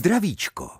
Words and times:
Zdravíčko. 0.00 0.70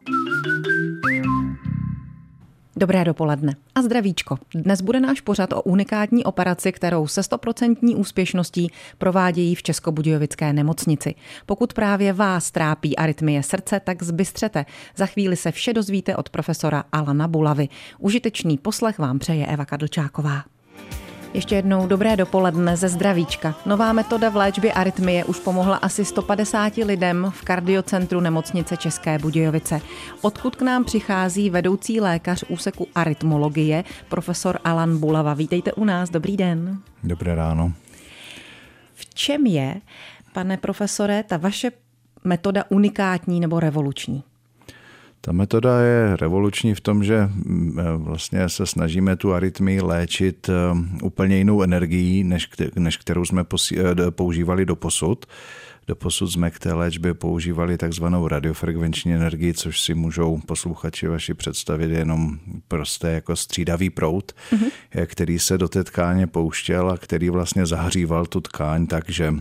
Dobré 2.77 3.05
dopoledne 3.05 3.57
a 3.75 3.83
zdravíčko. 3.83 4.39
Dnes 4.55 4.81
bude 4.81 5.01
náš 5.01 5.21
pořad 5.21 5.53
o 5.53 5.63
unikátní 5.63 6.25
operaci, 6.25 6.73
kterou 6.73 7.07
se 7.07 7.23
stoprocentní 7.23 7.97
úspěšností 7.97 8.71
provádějí 8.99 9.55
v 9.55 9.63
Českobudějovické 9.63 10.53
nemocnici. 10.53 11.15
Pokud 11.47 11.73
právě 11.73 12.13
vás 12.13 12.51
trápí 12.51 12.97
arytmie 12.97 13.43
srdce, 13.43 13.81
tak 13.81 14.03
zbystřete. 14.03 14.67
Za 14.97 15.07
chvíli 15.07 15.37
se 15.37 15.53
vše 15.53 15.73
dozvíte 15.73 16.17
od 16.17 16.29
profesora 16.29 16.85
Alana 16.93 17.29
Bulavy. 17.29 17.69
Užitečný 17.99 18.59
poslech 18.59 18.99
vám 18.99 19.19
přeje 19.19 19.47
Eva 19.47 19.65
Kadlčáková. 19.65 20.45
Ještě 21.35 21.55
jednou 21.55 21.87
dobré 21.87 22.17
dopoledne 22.17 22.77
ze 22.77 22.89
zdravíčka. 22.89 23.55
Nová 23.67 23.93
metoda 23.93 24.29
v 24.29 24.37
léčbě 24.37 24.73
arytmie 24.73 25.25
už 25.25 25.41
pomohla 25.41 25.77
asi 25.77 26.05
150 26.05 26.77
lidem 26.77 27.33
v 27.35 27.43
kardiocentru 27.43 28.21
nemocnice 28.21 28.77
České 28.77 29.19
Budějovice. 29.19 29.81
Odkud 30.23 30.57
k 30.57 30.63
nám 30.63 30.85
přichází 30.85 31.51
vedoucí 31.51 32.01
lékař 32.01 32.45
úseku 32.49 32.89
arytmologie, 32.95 33.85
profesor 34.09 34.59
Alan 34.65 34.99
Bulava. 34.99 35.35
Vítejte 35.35 35.73
u 35.73 35.85
nás, 35.85 36.11
dobrý 36.11 36.37
den. 36.37 36.79
Dobré 37.05 37.35
ráno. 37.35 37.73
V 38.95 39.15
čem 39.15 39.47
je, 39.47 39.81
pane 40.33 40.57
profesore, 40.57 41.23
ta 41.23 41.37
vaše 41.37 41.71
metoda 42.25 42.65
unikátní 42.69 43.41
nebo 43.41 43.61
revoluční? 43.61 44.23
Ta 45.21 45.33
metoda 45.33 45.81
je 45.81 46.17
revoluční 46.17 46.75
v 46.75 46.81
tom, 46.81 47.05
že 47.05 47.27
mm, 47.27 47.79
e, 47.79 47.97
vlastně 47.97 48.49
se 48.49 48.67
snažíme 48.67 49.17
tu 49.17 49.33
arytmii 49.35 49.81
léčit 49.81 50.49
e, 50.49 50.53
úplně 51.03 51.37
jinou 51.37 51.63
energií, 51.63 52.25
než, 52.25 52.49
než 52.77 52.97
kterou 52.97 53.25
jsme 53.25 53.45
e, 53.73 54.11
používali 54.11 54.67
do 54.67 54.77
posud. 54.77 55.27
Do 55.87 55.97
posud 55.97 56.33
jsme 56.33 56.51
k 56.51 56.59
té 56.59 56.73
léčbě 56.73 57.15
používali 57.15 57.79
takzvanou 57.79 58.29
radiofrekvenční 58.29 59.15
energii, 59.15 59.55
což 59.55 59.81
si 59.81 59.95
můžou 59.95 60.41
posluchači 60.47 61.07
vaši 61.07 61.35
představit 61.35 61.91
jenom 61.91 62.39
prostě 62.69 63.07
jako 63.07 63.37
střídavý 63.37 63.91
prout, 63.91 64.33
mm-hmm. 64.53 65.07
který 65.07 65.39
se 65.39 65.59
do 65.59 65.69
té 65.69 65.85
tkáně 65.85 66.27
pouštěl 66.27 66.91
a 66.91 66.99
který 66.99 67.31
vlastně 67.31 67.67
zahříval 67.67 68.27
tu 68.27 68.41
tkáň 68.41 68.87
tak, 68.87 69.11
že 69.11 69.35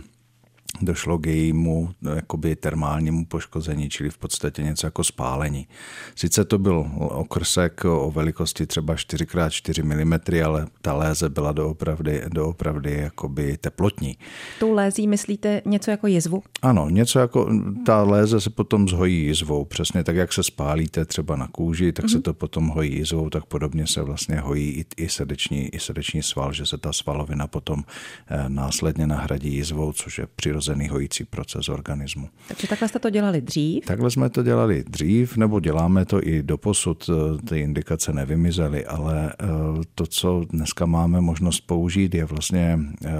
došlo 0.82 1.18
k 1.18 1.26
jejímu 1.26 1.90
jakoby 2.14 2.56
termálnímu 2.56 3.24
poškození, 3.24 3.88
čili 3.90 4.10
v 4.10 4.18
podstatě 4.18 4.62
něco 4.62 4.86
jako 4.86 5.04
spálení. 5.04 5.66
Sice 6.14 6.44
to 6.44 6.58
byl 6.58 6.90
okrsek 6.96 7.84
o 7.84 8.10
velikosti 8.10 8.66
třeba 8.66 8.94
4x4 8.94 9.84
mm, 9.84 10.44
ale 10.46 10.66
ta 10.82 10.92
léze 10.92 11.28
byla 11.28 11.52
doopravdy, 11.52 12.22
doopravdy 12.28 12.92
jakoby 12.92 13.56
teplotní. 13.56 14.16
Tu 14.58 14.72
lézí 14.72 15.08
myslíte 15.08 15.62
něco 15.64 15.90
jako 15.90 16.06
jizvu? 16.06 16.42
Ano, 16.62 16.90
něco 16.90 17.18
jako, 17.18 17.50
ta 17.86 18.02
léze 18.02 18.40
se 18.40 18.50
potom 18.50 18.88
zhojí 18.88 19.24
jizvou, 19.24 19.64
přesně 19.64 20.04
tak, 20.04 20.16
jak 20.16 20.32
se 20.32 20.42
spálíte 20.42 21.04
třeba 21.04 21.36
na 21.36 21.48
kůži, 21.48 21.92
tak 21.92 22.04
mm-hmm. 22.04 22.08
se 22.08 22.16
mhm. 22.16 22.22
to 22.22 22.34
potom 22.34 22.68
hojí 22.68 22.94
jizvou, 22.94 23.30
tak 23.30 23.44
podobně 23.44 23.86
se 23.86 24.02
vlastně 24.02 24.36
hojí 24.36 24.70
i, 24.70 24.84
i, 24.96 25.08
srdeční, 25.08 25.68
i 25.68 25.78
srdeční 25.78 26.22
sval, 26.22 26.52
že 26.52 26.66
se 26.66 26.78
ta 26.78 26.92
svalovina 26.92 27.46
potom 27.46 27.84
eh, 28.28 28.44
následně 28.48 29.06
nahradí 29.06 29.54
jizvou, 29.54 29.92
což 29.92 30.18
je 30.18 30.26
přirozené 30.36 30.59
přirozený 30.60 30.88
hojící 30.88 31.24
proces 31.24 31.68
organismu. 31.68 32.28
Takže 32.48 32.66
takhle 32.68 32.88
jste 32.88 32.98
to 32.98 33.10
dělali 33.10 33.40
dřív? 33.40 33.84
Takhle 33.86 34.10
jsme 34.10 34.30
to 34.30 34.42
dělali 34.42 34.84
dřív, 34.88 35.36
nebo 35.36 35.60
děláme 35.60 36.04
to 36.04 36.26
i 36.26 36.42
doposud. 36.42 37.10
Ty 37.48 37.60
indikace 37.60 38.12
nevymizely, 38.12 38.86
ale 38.86 39.32
eh, 39.32 39.46
to, 39.94 40.06
co 40.06 40.44
dneska 40.50 40.86
máme 40.86 41.20
možnost 41.20 41.60
použít, 41.60 42.14
je 42.14 42.24
vlastně 42.24 42.78
eh, 43.04 43.10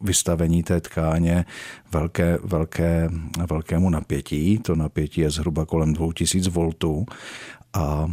vystavení 0.00 0.62
té 0.62 0.80
tkáně 0.80 1.44
velké, 1.92 2.38
velké, 2.44 3.08
velkému 3.50 3.90
napětí. 3.90 4.58
To 4.58 4.74
napětí 4.74 5.20
je 5.20 5.30
zhruba 5.30 5.66
kolem 5.66 5.92
2000 5.92 6.50
voltů 6.50 7.06
a 7.72 8.12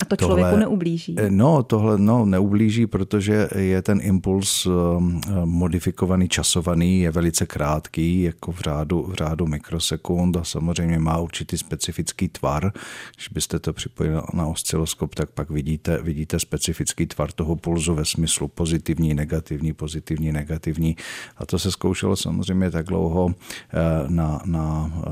a 0.00 0.04
to 0.04 0.16
tohle, 0.16 0.40
člověku 0.40 0.58
neublíží? 0.58 1.16
Eh, 1.18 1.30
no, 1.30 1.62
tohle 1.62 1.98
no, 1.98 2.26
neublíží, 2.26 2.86
protože 2.86 3.48
je 3.56 3.82
ten 3.82 4.00
impuls 4.02 4.66
ehm, 4.66 5.20
modifikovaný, 5.44 6.28
časovaný, 6.28 7.00
je 7.00 7.10
velice 7.10 7.46
krátký, 7.46 8.22
jako 8.22 8.52
v 8.52 8.60
řádu, 8.60 9.02
v 9.02 9.14
řádu 9.14 9.46
mikrosekund 9.46 10.36
a 10.36 10.44
samozřejmě 10.44 10.98
má 10.98 11.18
určitý 11.18 11.58
specifický 11.58 12.28
tvar. 12.28 12.72
Když 13.16 13.28
byste 13.28 13.58
to 13.58 13.72
připojili 13.72 14.16
na 14.34 14.46
osciloskop, 14.46 15.14
tak 15.14 15.30
pak 15.30 15.50
vidíte, 15.50 16.02
vidíte 16.02 16.38
specifický 16.38 17.06
tvar 17.06 17.32
toho 17.32 17.56
pulzu 17.56 17.94
ve 17.94 18.04
smyslu 18.04 18.48
pozitivní, 18.48 19.14
negativní, 19.14 19.72
pozitivní, 19.72 20.32
negativní. 20.32 20.96
A 21.36 21.46
to 21.46 21.58
se 21.58 21.70
zkoušelo 21.70 22.16
samozřejmě 22.16 22.70
tak 22.70 22.86
dlouho 22.86 23.34
eh, 23.34 23.78
na, 24.08 24.40
na, 24.44 24.92
eh, 24.96 25.10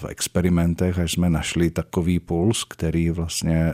v 0.00 0.04
experimentech, 0.08 0.98
až 0.98 1.12
jsme 1.12 1.30
našli 1.30 1.70
takový 1.70 2.20
puls, 2.20 2.64
který 2.64 3.10
vlastně 3.10 3.72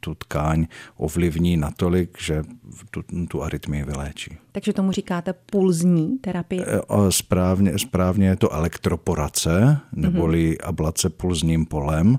tu 0.00 0.14
tkáň 0.14 0.66
ovlivní 0.96 1.56
natolik, 1.56 2.18
že 2.20 2.42
tu, 2.90 3.02
tu 3.28 3.42
arytmii 3.42 3.84
vyléčí. 3.84 4.36
Takže 4.52 4.72
tomu 4.72 4.92
říkáte 4.92 5.32
pulzní 5.32 6.18
terapie? 6.18 6.66
E, 6.66 7.12
správně, 7.12 7.78
správně 7.78 8.26
je 8.26 8.36
to 8.36 8.52
elektroporace, 8.52 9.78
neboli 9.92 10.50
mm-hmm. 10.50 10.68
ablace 10.68 11.10
pulzním 11.10 11.66
polem, 11.66 12.18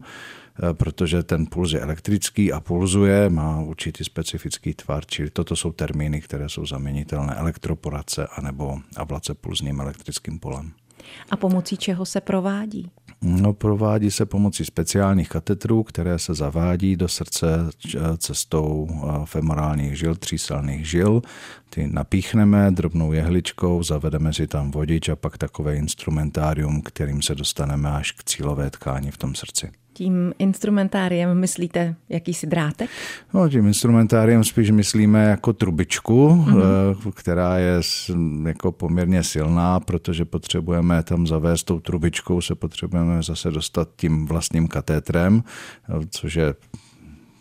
e, 0.70 0.74
protože 0.74 1.24
ten 1.24 1.46
puls 1.46 1.74
je 1.74 1.80
elektrický 1.80 2.54
a 2.54 2.60
pulzuje, 2.60 3.30
má 3.30 3.62
určitý 3.62 4.04
specifický 4.04 4.74
tvar, 4.74 5.06
čili 5.06 5.30
toto 5.30 5.56
jsou 5.56 5.72
termíny, 5.72 6.22
které 6.22 6.50
jsou 6.50 6.66
zaměnitelné 6.66 7.36
elektroporace 7.36 8.28
anebo 8.28 8.80
ablace 8.96 9.34
pulzním 9.34 9.82
elektrickým 9.82 10.40
polem. 10.40 10.72
A 11.32 11.38
pomocí 11.38 11.78
čeho 11.78 12.06
se 12.06 12.22
provádí? 12.22 12.92
No, 13.22 13.54
provádí 13.54 14.12
se 14.12 14.26
pomocí 14.26 14.66
speciálních 14.66 15.30
katetrů, 15.30 15.84
které 15.84 16.20
se 16.20 16.34
zavádí 16.34 16.96
do 16.96 17.08
srdce 17.08 17.48
cestou 18.18 18.88
femorálních 19.26 19.98
žil, 19.98 20.16
tříselných 20.16 20.90
žil. 20.90 21.22
Ty 21.70 21.88
napíchneme 21.88 22.72
drobnou 22.72 23.14
jehličkou, 23.14 23.84
zavedeme 23.84 24.34
si 24.34 24.48
tam 24.48 24.72
vodič 24.72 25.10
a 25.10 25.16
pak 25.16 25.38
takové 25.38 25.76
instrumentárium, 25.76 26.82
kterým 26.82 27.22
se 27.22 27.36
dostaneme 27.36 27.90
až 27.90 28.12
k 28.12 28.24
cílové 28.24 28.70
tkáni 28.70 29.12
v 29.12 29.18
tom 29.18 29.36
srdci. 29.36 29.72
Tím 30.00 30.34
instrumentáriem 30.40 31.40
myslíte 31.40 31.96
jakýsi 32.10 32.48
drátek? 32.48 32.90
No, 33.34 33.50
tím 33.50 33.68
instrumentáriem 33.68 34.44
spíš 34.44 34.72
myslíme 34.72 35.24
jako 35.24 35.54
trubičku, 35.54 36.30
mm-hmm. 36.30 37.12
která 37.12 37.58
je 37.58 37.82
jako 38.48 38.72
poměrně 38.72 39.24
silná, 39.24 39.80
protože 39.80 40.26
potřebujeme 40.26 41.04
tam 41.04 41.28
zavést 41.28 41.64
tou 41.64 41.80
trubičkou, 41.80 42.42
se 42.42 42.56
potřebujeme 42.56 43.24
zase 43.24 43.52
dostat 43.52 43.90
tím 43.96 44.26
vlastním 44.26 44.68
katétrem, 44.68 45.44
eh, 45.90 46.08
což 46.10 46.36
je 46.36 46.54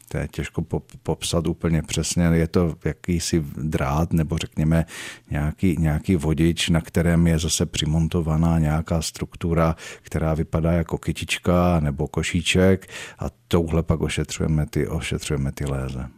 to 0.08 0.18
je 0.18 0.28
těžko 0.28 0.62
popsat 1.02 1.46
úplně 1.46 1.82
přesně. 1.82 2.24
Je 2.24 2.48
to 2.48 2.74
jakýsi 2.84 3.44
drát 3.56 4.12
nebo 4.12 4.38
řekněme 4.38 4.84
nějaký, 5.30 5.76
nějaký 5.78 6.16
vodič, 6.16 6.68
na 6.68 6.80
kterém 6.80 7.26
je 7.26 7.38
zase 7.38 7.66
přimontovaná 7.66 8.58
nějaká 8.58 9.02
struktura, 9.02 9.76
která 10.02 10.34
vypadá 10.34 10.72
jako 10.72 10.98
kytička 10.98 11.80
nebo 11.80 12.08
košíček 12.08 12.86
a 13.18 13.26
touhle 13.48 13.82
pak 13.82 14.00
ošetřujeme 14.00 14.66
ty, 14.66 14.88
ošetřujeme 14.88 15.52
ty 15.52 15.64
léze. 15.64 16.17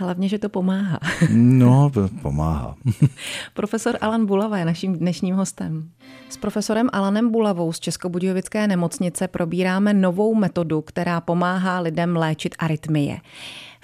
Hlavně, 0.00 0.28
že 0.28 0.38
to 0.38 0.48
pomáhá. 0.48 0.98
No, 1.30 1.90
pomáhá. 2.22 2.76
Profesor 3.54 3.98
Alan 4.00 4.26
Bulava 4.26 4.58
je 4.58 4.64
naším 4.64 4.98
dnešním 4.98 5.34
hostem. 5.34 5.90
S 6.28 6.36
profesorem 6.36 6.88
Alanem 6.92 7.30
Bulavou 7.30 7.72
z 7.72 7.80
Českobudějovické 7.80 8.66
nemocnice 8.66 9.28
probíráme 9.28 9.94
novou 9.94 10.34
metodu, 10.34 10.80
která 10.80 11.20
pomáhá 11.20 11.80
lidem 11.80 12.16
léčit 12.16 12.54
arytmie. 12.58 13.16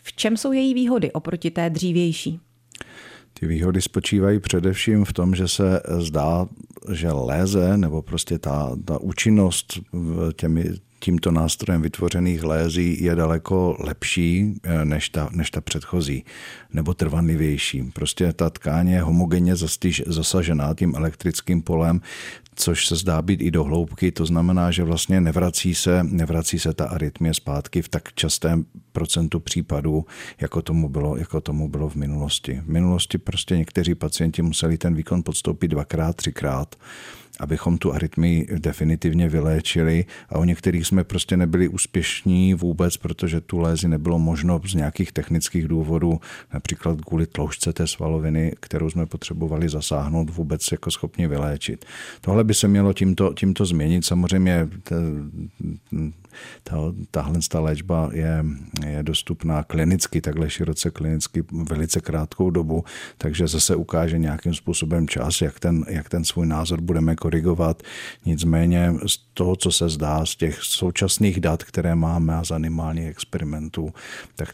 V 0.03 0.13
čem 0.13 0.37
jsou 0.37 0.53
její 0.53 0.75
výhody 0.75 1.13
oproti 1.13 1.51
té 1.51 1.71
dřívější? 1.71 2.41
Ty 3.41 3.47
výhody 3.47 3.83
spočívají 3.83 4.41
především 4.41 5.05
v 5.05 5.13
tom, 5.13 5.35
že 5.35 5.49
se 5.49 5.83
zdá, 5.99 6.47
že 6.93 7.13
léze 7.13 7.77
nebo 7.77 8.03
prostě 8.03 8.39
ta, 8.39 8.77
ta 8.85 9.01
účinnost 9.01 9.79
těmi, 10.37 10.65
tímto 10.99 11.31
nástrojem 11.31 11.83
vytvořených 11.83 12.45
lézí 12.45 13.05
je 13.05 13.15
daleko 13.15 13.77
lepší 13.81 14.55
eh, 14.63 14.85
než 14.85 15.09
ta, 15.09 15.29
než 15.33 15.51
ta 15.51 15.61
předchozí, 15.61 16.25
nebo 16.73 16.95
trvanlivější. 16.95 17.83
Prostě 17.83 18.33
ta 18.33 18.51
tkáň 18.51 18.89
je 18.89 19.03
homogenně 19.03 19.55
zasažená 20.07 20.75
tím 20.75 20.95
elektrickým 20.97 21.63
polem, 21.63 22.01
což 22.55 22.87
se 22.87 22.97
zdá 22.97 23.23
být 23.23 23.41
i 23.41 23.51
do 23.51 23.65
hloubky, 23.65 24.13
to 24.13 24.27
znamená, 24.27 24.71
že 24.71 24.85
vlastně 24.85 25.21
nevrací 25.21 25.75
se, 25.75 26.05
nevrací 26.05 26.59
se 26.59 26.75
ta 26.75 26.85
arytmie 26.85 27.35
zpátky 27.35 27.83
v 27.83 27.89
tak 27.89 28.13
častém 28.15 28.65
procentu 28.93 29.41
případů, 29.41 30.05
jako 30.41 30.63
tomu, 30.63 30.89
bylo, 30.89 31.17
jako 31.17 31.41
tomu 31.41 31.69
bylo 31.69 31.89
v 31.89 31.95
minulosti. 31.95 32.61
V 32.65 32.69
minulosti 32.69 33.19
prostě 33.19 33.57
někteří 33.57 33.95
pacienti 33.95 34.43
museli 34.43 34.79
ten 34.79 34.95
výkon 34.95 35.23
podstoupit 35.23 35.69
dvakrát, 35.69 36.17
třikrát 36.17 36.77
abychom 37.41 37.79
tu 37.79 37.93
arytmii 37.93 38.47
definitivně 38.59 39.29
vyléčili 39.29 40.05
a 40.29 40.39
o 40.39 40.45
některých 40.45 40.87
jsme 40.87 41.05
prostě 41.05 41.37
nebyli 41.37 41.69
úspěšní 41.69 42.55
vůbec, 42.55 42.97
protože 42.97 43.41
tu 43.41 43.59
lézi 43.59 43.89
nebylo 43.89 44.19
možno 44.19 44.61
z 44.67 44.75
nějakých 44.75 45.13
technických 45.13 45.69
důvodů, 45.69 46.21
například 46.55 47.01
kvůli 47.01 47.27
tloušťce 47.27 47.73
té 47.73 47.87
svaloviny, 47.87 48.53
kterou 48.61 48.91
jsme 48.91 49.07
potřebovali 49.07 49.69
zasáhnout, 49.69 50.31
vůbec 50.31 50.73
jako 50.73 50.91
schopni 50.91 51.29
vyléčit. 51.29 51.85
Tohle 52.21 52.45
by 52.45 52.55
se 52.55 52.69
mělo 52.69 52.93
tímto, 52.93 53.33
tímto 53.35 53.67
změnit. 53.67 54.05
Samozřejmě 54.05 54.69
ta, 56.63 56.77
tahle 57.11 57.39
ta 57.49 57.61
léčba 57.61 58.11
je, 58.13 58.45
je 58.87 59.03
dostupná 59.03 59.63
klinicky, 59.63 60.21
takhle 60.21 60.51
široce 60.51 60.91
klinicky 60.91 61.45
velice 61.53 62.01
krátkou 62.01 62.51
dobu, 62.51 62.85
takže 63.19 63.49
zase 63.49 63.77
ukáže 63.77 64.19
nějakým 64.19 64.55
způsobem 64.55 65.09
čas, 65.09 65.41
jak 65.41 65.61
ten, 65.61 65.85
jak 65.89 66.09
ten 66.09 66.25
svůj 66.25 66.47
názor 66.47 66.81
budeme 66.81 67.17
korigovat. 67.17 67.83
Nicméně 68.27 68.93
z 69.07 69.26
toho, 69.37 69.57
co 69.57 69.73
se 69.73 69.89
zdá, 69.89 70.27
z 70.27 70.37
těch 70.37 70.63
současných 70.63 71.41
dat, 71.41 71.65
které 71.65 71.95
máme 71.95 72.35
a 72.35 72.45
z 72.45 72.51
animálních 72.51 73.07
experimentů, 73.07 73.93
tak, 74.35 74.49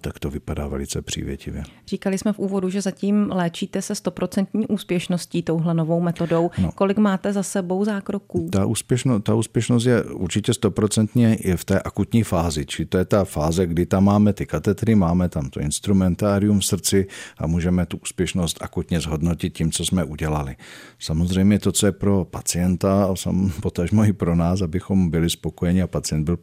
tak 0.00 0.18
to 0.18 0.30
vypadá 0.30 0.66
velice 0.66 1.02
přívětivě. 1.02 1.62
Říkali 1.86 2.18
jsme 2.18 2.32
v 2.32 2.38
úvodu, 2.38 2.70
že 2.70 2.80
zatím 2.80 3.30
léčíte 3.30 3.82
se 3.82 3.94
stoprocentní 3.94 4.66
úspěšností 4.66 5.42
touhle 5.42 5.74
novou 5.74 6.00
metodou. 6.00 6.50
No. 6.58 6.72
Kolik 6.72 6.98
máte 6.98 7.32
za 7.32 7.42
sebou 7.42 7.84
zákroků? 7.84 8.48
Ta, 8.52 8.66
úspěšno, 8.66 9.20
ta 9.20 9.34
úspěšnost 9.34 9.84
je 9.84 10.02
určitě 10.02 10.54
stoprocentně 10.54 11.38
v 11.56 11.64
té 11.64 11.80
akutní 11.80 12.22
fázi, 12.22 12.66
či 12.66 12.86
to 12.86 12.98
je 12.98 13.04
ta 13.04 13.24
fáze, 13.24 13.66
kdy 13.66 13.86
tam 13.86 14.04
máme 14.04 14.32
ty 14.32 14.46
katetry, 14.46 14.94
máme 14.94 15.28
tam 15.28 15.50
to 15.50 15.60
instrumentárium 15.60 16.60
v 16.60 16.64
srdci 16.64 17.06
a 17.38 17.46
můžeme 17.46 17.86
tu 17.86 17.96
úspěšnost 18.02 18.58
akutně 18.60 19.00
zhodnotit 19.00 19.50
tím, 19.50 19.72
co 19.72 19.84
jsme 19.84 20.04
udělali. 20.04 20.56
Samozřejmě 20.98 21.58
to, 21.58 21.72
co 21.72 21.86
je 21.86 21.92
pro 21.92 22.24
pacienta 22.24 23.04
a 23.04 23.14
potažmo 23.62 24.04
i 24.04 24.12
pro 24.12 24.23
nás, 24.32 24.62
abychom 24.62 25.10
byli 25.10 25.30
spokojeni 25.30 25.82
a 25.82 25.86
pacient 25.86 26.24
byl 26.24 26.38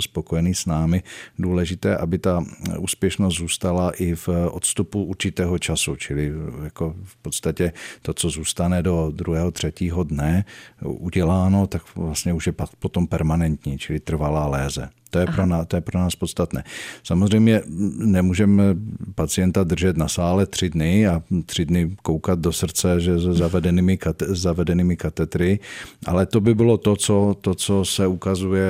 spokojený 0.00 0.54
s 0.54 0.66
námi, 0.66 1.02
důležité, 1.38 1.96
aby 1.96 2.18
ta 2.18 2.44
úspěšnost 2.78 3.34
zůstala 3.34 3.90
i 3.90 4.14
v 4.14 4.28
odstupu 4.50 5.04
určitého 5.04 5.58
času, 5.58 5.96
čili 5.96 6.32
jako 6.64 6.94
v 7.04 7.16
podstatě 7.16 7.72
to, 8.02 8.14
co 8.14 8.30
zůstane 8.30 8.82
do 8.82 9.10
druhého, 9.14 9.50
třetího 9.50 10.04
dne 10.04 10.44
uděláno, 10.84 11.66
tak 11.66 11.82
vlastně 11.96 12.32
už 12.32 12.46
je 12.46 12.54
potom 12.78 13.06
permanentní, 13.06 13.78
čili 13.78 14.00
trvalá 14.00 14.46
léze. 14.46 14.90
To 15.14 15.20
je, 15.20 15.26
pro 15.26 15.46
nás, 15.46 15.66
to 15.66 15.76
je 15.76 15.80
pro 15.80 15.98
nás 15.98 16.16
podstatné. 16.16 16.64
Samozřejmě 17.02 17.62
nemůžeme 17.98 18.76
pacienta 19.14 19.64
držet 19.64 19.96
na 19.96 20.08
sále 20.08 20.46
tři 20.46 20.70
dny 20.70 21.06
a 21.06 21.22
tři 21.46 21.64
dny 21.64 21.96
koukat 22.02 22.38
do 22.38 22.52
srdce 22.52 23.00
že 23.00 23.18
s 23.18 23.22
zavedenými, 23.22 23.96
kate, 23.98 24.26
zavedenými 24.28 24.96
katetry, 24.96 25.58
ale 26.06 26.26
to 26.26 26.40
by 26.40 26.54
bylo 26.54 26.78
to 26.78 26.96
co, 26.96 27.36
to, 27.40 27.54
co 27.54 27.84
se 27.84 28.06
ukazuje 28.06 28.66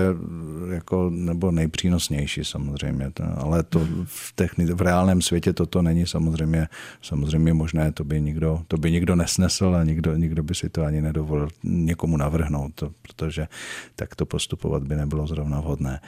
jako, 0.73 1.11
nebo 1.11 1.51
nejpřínosnější 1.51 2.45
samozřejmě. 2.45 3.13
Ale 3.37 3.63
to 3.63 3.81
v, 4.05 4.33
techni, 4.35 4.67
v 4.67 4.83
reálném 4.83 5.23
světě 5.23 5.53
toto 5.53 5.83
není 5.83 6.07
samozřejmě, 6.07 6.69
samozřejmě 7.03 7.55
možné, 7.55 7.93
to 7.93 8.05
by 8.05 8.21
nikdo, 8.21 8.61
to 8.69 8.77
by 8.77 8.91
nikdo 8.91 9.17
nesnesl 9.17 9.77
a 9.81 9.85
nikdo, 9.85 10.17
nikdo 10.17 10.43
by 10.43 10.55
si 10.55 10.69
to 10.69 10.85
ani 10.85 11.03
nedovolil 11.03 11.49
někomu 11.65 12.17
navrhnout, 12.17 12.85
protože 13.03 13.49
tak 13.97 14.17
to 14.17 14.27
postupovat 14.27 14.83
by 14.83 14.97
nebylo 14.97 15.27
zrovna 15.27 15.61
vhodné. 15.61 16.01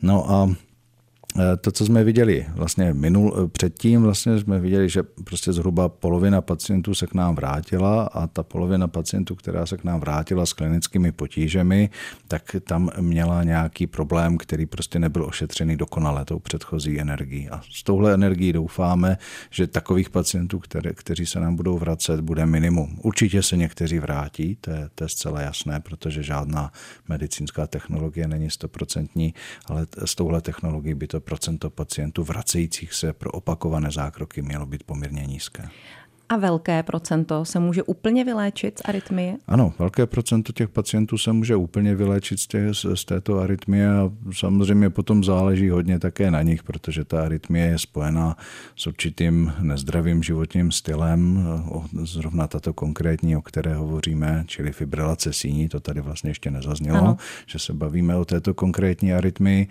No 0.00 0.24
a 0.28 0.46
Eh, 0.46 0.67
to, 1.60 1.72
co 1.72 1.86
jsme 1.86 2.04
viděli 2.04 2.46
vlastně 2.54 2.94
minul, 2.94 3.36
eh, 3.44 3.48
předtím, 3.48 4.02
vlastně 4.02 4.38
jsme 4.38 4.60
viděli, 4.60 4.88
že 4.88 5.02
prostě 5.02 5.52
zhruba 5.52 5.88
polovina 5.88 6.40
pacientů 6.40 6.94
se 6.94 7.06
k 7.06 7.14
nám 7.14 7.34
vrátila 7.34 8.02
a 8.02 8.26
ta 8.26 8.42
polovina 8.42 8.88
pacientů, 8.88 9.34
která 9.34 9.66
se 9.66 9.76
k 9.76 9.84
nám 9.84 10.00
vrátila 10.00 10.46
s 10.46 10.52
klinickými 10.52 11.12
potížemi, 11.12 11.90
tak 12.28 12.56
tam 12.64 12.90
měla 13.00 13.44
nějaký 13.44 13.86
problém, 13.86 14.38
který 14.38 14.66
prostě 14.66 14.98
nebyl 14.98 15.24
ošetřený 15.24 15.76
dokonale 15.76 16.24
tou 16.24 16.38
předchozí 16.38 17.00
energií. 17.00 17.48
A 17.48 17.60
s 17.70 17.82
touhle 17.82 18.14
energií 18.14 18.52
doufáme, 18.52 19.18
že 19.50 19.66
takových 19.66 20.10
pacientů, 20.10 20.58
které, 20.58 20.92
kteří 20.92 21.26
se 21.26 21.40
nám 21.40 21.56
budou 21.56 21.78
vracet, 21.78 22.20
bude 22.20 22.46
minimum. 22.46 22.98
Určitě 23.02 23.42
se 23.42 23.56
někteří 23.56 23.98
vrátí, 23.98 24.56
to 24.60 24.70
je, 24.70 24.88
to 24.94 25.04
je 25.04 25.08
zcela 25.08 25.40
jasné, 25.40 25.80
protože 25.80 26.22
žádná 26.22 26.72
medicínská 27.08 27.66
technologie 27.66 28.28
není 28.28 28.50
stoprocentní, 28.50 29.34
ale 29.66 29.86
s 30.04 30.14
touhle 30.14 30.40
technologií 30.40 30.94
by 30.94 31.06
to 31.06 31.17
procento 31.20 31.70
pacientů 31.70 32.24
vracejících 32.24 32.94
se 32.94 33.12
pro 33.12 33.30
opakované 33.30 33.90
zákroky 33.90 34.42
mělo 34.42 34.66
být 34.66 34.82
poměrně 34.82 35.26
nízké. 35.26 35.68
A 36.28 36.36
velké 36.36 36.82
procento 36.82 37.44
se 37.44 37.58
může 37.58 37.82
úplně 37.82 38.24
vyléčit 38.24 38.78
z 38.78 38.82
arytmie? 38.84 39.36
Ano, 39.46 39.72
velké 39.78 40.06
procento 40.06 40.52
těch 40.52 40.68
pacientů 40.68 41.18
se 41.18 41.32
může 41.32 41.56
úplně 41.56 41.94
vyléčit 41.94 42.40
z, 42.40 42.46
těch, 42.46 42.62
z 42.94 43.04
této 43.04 43.38
arytmie 43.38 43.90
a 43.90 44.10
samozřejmě 44.32 44.90
potom 44.90 45.24
záleží 45.24 45.70
hodně 45.70 45.98
také 45.98 46.30
na 46.30 46.42
nich, 46.42 46.62
protože 46.62 47.04
ta 47.04 47.24
arytmie 47.24 47.66
je 47.66 47.78
spojená 47.78 48.36
s 48.76 48.86
určitým 48.86 49.52
nezdravým 49.60 50.22
životním 50.22 50.72
stylem. 50.72 51.46
Zrovna 52.02 52.46
tato 52.46 52.72
konkrétní, 52.72 53.36
o 53.36 53.42
které 53.42 53.74
hovoříme, 53.74 54.44
čili 54.46 54.72
fibrilace 54.72 55.32
síní, 55.32 55.68
to 55.68 55.80
tady 55.80 56.00
vlastně 56.00 56.30
ještě 56.30 56.50
nezaznělo, 56.50 56.98
ano. 56.98 57.16
že 57.46 57.58
se 57.58 57.72
bavíme 57.72 58.16
o 58.16 58.24
této 58.24 58.54
konkrétní 58.54 59.12
arytmii, 59.12 59.68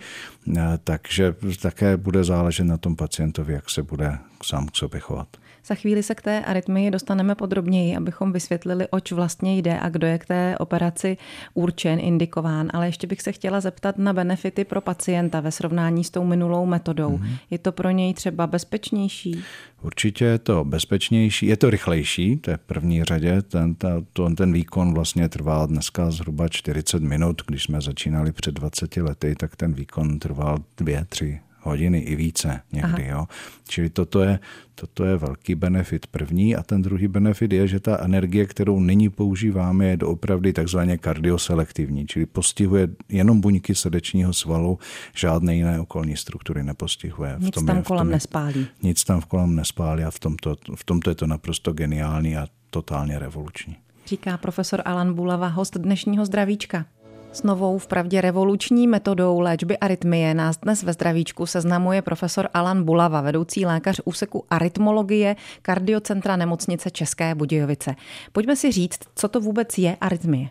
takže 0.84 1.34
také 1.62 1.96
bude 1.96 2.24
záležet 2.24 2.64
na 2.64 2.76
tom 2.76 2.96
pacientovi, 2.96 3.52
jak 3.52 3.70
se 3.70 3.82
bude 3.82 4.18
sám 4.42 4.66
k 4.66 4.76
sobě 4.76 5.00
chovat. 5.00 5.28
Za 5.68 5.74
chvíli 5.74 6.02
se 6.02 6.14
k 6.14 6.22
té 6.22 6.44
arytmii 6.44 6.90
dostaneme 6.90 7.34
podrobněji, 7.34 7.96
abychom 7.96 8.32
vysvětlili, 8.32 8.88
oč 8.90 9.12
vlastně 9.12 9.58
jde 9.58 9.78
a 9.80 9.88
kdo 9.88 10.06
je 10.06 10.18
k 10.18 10.26
té 10.26 10.58
operaci 10.58 11.16
určen, 11.54 12.00
indikován. 12.00 12.68
Ale 12.72 12.86
ještě 12.86 13.06
bych 13.06 13.22
se 13.22 13.32
chtěla 13.32 13.60
zeptat 13.60 13.98
na 13.98 14.12
benefity 14.12 14.64
pro 14.64 14.80
pacienta 14.80 15.40
ve 15.40 15.50
srovnání 15.50 16.04
s 16.04 16.10
tou 16.10 16.24
minulou 16.24 16.66
metodou. 16.66 17.16
Mm-hmm. 17.16 17.38
Je 17.50 17.58
to 17.58 17.72
pro 17.72 17.90
něj 17.90 18.14
třeba 18.14 18.46
bezpečnější? 18.46 19.42
Určitě 19.82 20.24
je 20.24 20.38
to 20.38 20.64
bezpečnější, 20.64 21.46
je 21.46 21.56
to 21.56 21.70
rychlejší, 21.70 22.36
to 22.36 22.50
je 22.50 22.56
v 22.56 22.60
první 22.60 23.04
řadě. 23.04 23.42
Ten, 23.42 23.74
ta, 23.74 24.02
to, 24.12 24.30
ten 24.30 24.52
výkon 24.52 24.94
vlastně 24.94 25.28
trvá 25.28 25.66
dneska 25.66 26.10
zhruba 26.10 26.48
40 26.48 27.02
minut. 27.02 27.42
Když 27.46 27.62
jsme 27.62 27.80
začínali 27.80 28.32
před 28.32 28.54
20 28.54 28.96
lety, 28.96 29.34
tak 29.34 29.56
ten 29.56 29.72
výkon 29.72 30.18
trval 30.18 30.58
2-3 30.78 31.38
hodiny 31.68 31.98
i 31.98 32.16
více 32.16 32.60
někdy. 32.72 33.06
Jo. 33.06 33.26
Čili 33.68 33.90
toto 33.90 34.20
je, 34.20 34.38
toto 34.74 35.04
je 35.04 35.16
velký 35.16 35.54
benefit 35.54 36.06
první 36.06 36.56
a 36.56 36.62
ten 36.62 36.82
druhý 36.82 37.08
benefit 37.08 37.52
je, 37.52 37.68
že 37.68 37.80
ta 37.80 37.98
energie, 38.04 38.46
kterou 38.46 38.80
nyní 38.80 39.08
používáme, 39.08 39.86
je 39.86 39.96
doopravdy 39.96 40.52
takzvaně 40.52 40.98
kardioselektivní, 40.98 42.06
čili 42.06 42.26
postihuje 42.26 42.88
jenom 43.08 43.40
buňky 43.40 43.74
srdečního 43.74 44.32
svalu, 44.32 44.78
žádné 45.14 45.56
jiné 45.56 45.80
okolní 45.80 46.16
struktury 46.16 46.62
nepostihuje. 46.62 47.36
Nic 47.38 47.48
v 47.48 47.50
tom 47.50 47.66
tam 47.66 47.76
je, 47.76 47.82
kolem 47.82 48.00
v 48.00 48.00
tom 48.00 48.08
je, 48.08 48.12
nespálí. 48.12 48.66
Nic 48.82 49.04
tam 49.04 49.20
v 49.20 49.26
kolem 49.26 49.56
nespálí 49.56 50.04
a 50.04 50.10
v 50.10 50.18
tomto, 50.18 50.56
v 50.74 50.84
tomto 50.84 51.10
je 51.10 51.14
to 51.14 51.26
naprosto 51.26 51.72
geniální 51.72 52.36
a 52.36 52.46
totálně 52.70 53.18
revoluční. 53.18 53.76
Říká 54.06 54.36
profesor 54.36 54.82
Alan 54.84 55.14
Bulava, 55.14 55.48
host 55.48 55.76
dnešního 55.76 56.26
zdravíčka. 56.26 56.86
S 57.32 57.42
novou 57.42 57.78
vpravdě 57.78 58.20
revoluční 58.20 58.86
metodou 58.86 59.40
léčby 59.40 59.78
arytmie 59.78 60.34
nás 60.34 60.56
dnes 60.56 60.82
ve 60.82 60.92
zdravíčku 60.92 61.46
seznamuje 61.46 62.02
profesor 62.02 62.48
Alan 62.54 62.84
Bulava, 62.84 63.20
vedoucí 63.20 63.66
lékař 63.66 64.00
úseku 64.04 64.44
arytmologie 64.50 65.36
kardiocentra 65.62 66.36
nemocnice 66.36 66.90
České 66.90 67.34
Budějovice. 67.34 67.94
Pojďme 68.32 68.56
si 68.56 68.72
říct, 68.72 68.98
co 69.14 69.28
to 69.28 69.40
vůbec 69.40 69.78
je 69.78 69.96
arytmie. 70.00 70.48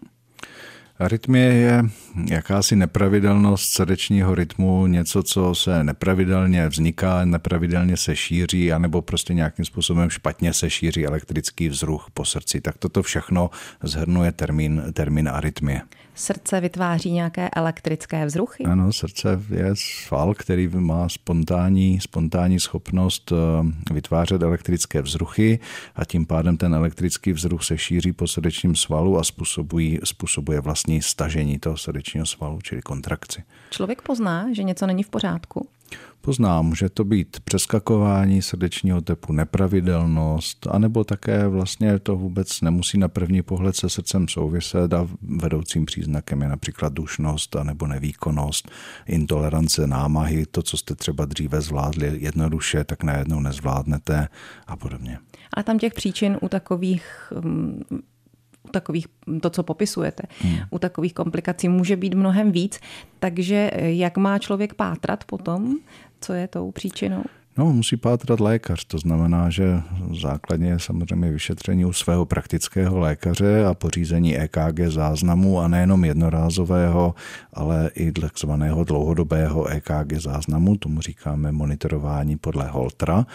Arytmie 0.99 1.53
je 1.53 1.83
jakási 2.29 2.75
nepravidelnost 2.75 3.71
srdečního 3.71 4.35
rytmu, 4.35 4.87
něco, 4.87 5.23
co 5.23 5.55
se 5.55 5.83
nepravidelně 5.83 6.67
vzniká, 6.67 7.25
nepravidelně 7.25 7.97
se 7.97 8.15
šíří, 8.15 8.73
anebo 8.73 9.01
prostě 9.01 9.33
nějakým 9.33 9.65
způsobem 9.65 10.09
špatně 10.09 10.53
se 10.53 10.69
šíří 10.69 11.05
elektrický 11.05 11.69
vzruch 11.69 12.07
po 12.13 12.25
srdci. 12.25 12.61
Tak 12.61 12.77
toto 12.77 13.03
všechno 13.03 13.49
zhrnuje 13.83 14.31
termín, 14.31 14.83
termín 14.93 15.29
arytmie. 15.29 15.81
Srdce 16.17 16.61
vytváří 16.61 17.11
nějaké 17.11 17.49
elektrické 17.49 18.25
vzruchy? 18.25 18.63
Ano, 18.63 18.93
srdce 18.93 19.41
je 19.49 19.71
sval, 19.75 20.33
který 20.33 20.67
má 20.67 21.09
spontánní, 21.09 21.99
spontánní 22.01 22.59
schopnost 22.59 23.31
eh, 23.31 23.93
vytvářet 23.93 24.41
elektrické 24.41 25.01
vzruchy 25.01 25.59
a 25.95 26.05
tím 26.05 26.25
pádem 26.25 26.57
ten 26.57 26.73
elektrický 26.73 27.31
vzruch 27.31 27.63
se 27.63 27.77
šíří 27.77 28.13
po 28.13 28.27
srdečním 28.27 28.75
svalu 28.75 29.19
a 29.19 29.23
způsobuje, 29.23 29.99
způsobuje 30.03 30.59
vlastní 30.59 31.01
stažení 31.01 31.59
toho 31.59 31.77
srdečního 31.77 32.06
svalu, 32.25 32.61
čili 32.61 32.81
kontrakci. 32.81 33.43
Člověk 33.69 34.01
pozná, 34.01 34.53
že 34.53 34.63
něco 34.63 34.87
není 34.87 35.03
v 35.03 35.09
pořádku? 35.09 35.67
Pozná, 36.21 36.61
může 36.61 36.89
to 36.89 37.03
být 37.03 37.39
přeskakování 37.39 38.41
srdečního 38.41 39.01
tepu, 39.01 39.33
nepravidelnost, 39.33 40.67
anebo 40.67 41.03
také 41.03 41.47
vlastně 41.47 41.99
to 41.99 42.15
vůbec 42.15 42.61
nemusí 42.61 42.97
na 42.97 43.07
první 43.07 43.41
pohled 43.41 43.75
se 43.75 43.89
srdcem 43.89 44.27
souviset 44.27 44.93
a 44.93 45.07
vedoucím 45.21 45.85
příznakem 45.85 46.41
je 46.41 46.47
například 46.47 46.93
dušnost 46.93 47.55
anebo 47.55 47.87
nevýkonnost, 47.87 48.71
intolerance 49.05 49.87
námahy, 49.87 50.45
to, 50.45 50.61
co 50.61 50.77
jste 50.77 50.95
třeba 50.95 51.25
dříve 51.25 51.61
zvládli 51.61 52.17
jednoduše, 52.19 52.83
tak 52.83 53.03
najednou 53.03 53.39
nezvládnete 53.39 54.27
a 54.67 54.75
podobně. 54.75 55.19
Ale 55.53 55.63
tam 55.63 55.79
těch 55.79 55.93
příčin 55.93 56.37
u 56.41 56.49
takových 56.49 57.33
mm, 57.41 57.81
u 58.67 58.71
takových, 58.71 59.07
to, 59.41 59.49
co 59.49 59.63
popisujete, 59.63 60.23
hmm. 60.41 60.57
u 60.69 60.79
takových 60.79 61.13
komplikací 61.13 61.69
může 61.69 61.95
být 61.95 62.13
mnohem 62.13 62.51
víc. 62.51 62.79
Takže 63.19 63.71
jak 63.75 64.17
má 64.17 64.39
člověk 64.39 64.73
pátrat 64.73 65.23
potom, 65.23 65.75
co 66.21 66.33
je 66.33 66.47
tou 66.47 66.71
příčinou? 66.71 67.23
No, 67.57 67.73
musí 67.73 67.97
pátrat 67.97 68.39
lékař, 68.39 68.85
to 68.85 68.97
znamená, 68.97 69.49
že 69.49 69.81
základně 70.21 70.69
je 70.69 70.79
samozřejmě 70.79 71.31
vyšetření 71.31 71.85
u 71.85 71.93
svého 71.93 72.25
praktického 72.25 72.99
lékaře 72.99 73.65
a 73.65 73.73
pořízení 73.73 74.37
EKG 74.37 74.79
záznamu 74.87 75.59
a 75.59 75.67
nejenom 75.67 76.05
jednorázového, 76.05 77.15
ale 77.53 77.89
i 77.95 78.11
takzvaného 78.11 78.83
dlouhodobého 78.83 79.67
EKG 79.67 80.13
záznamu, 80.13 80.77
tomu 80.77 81.01
říkáme 81.01 81.51
monitorování 81.51 82.37
podle 82.37 82.67
Holtra. 82.67 83.25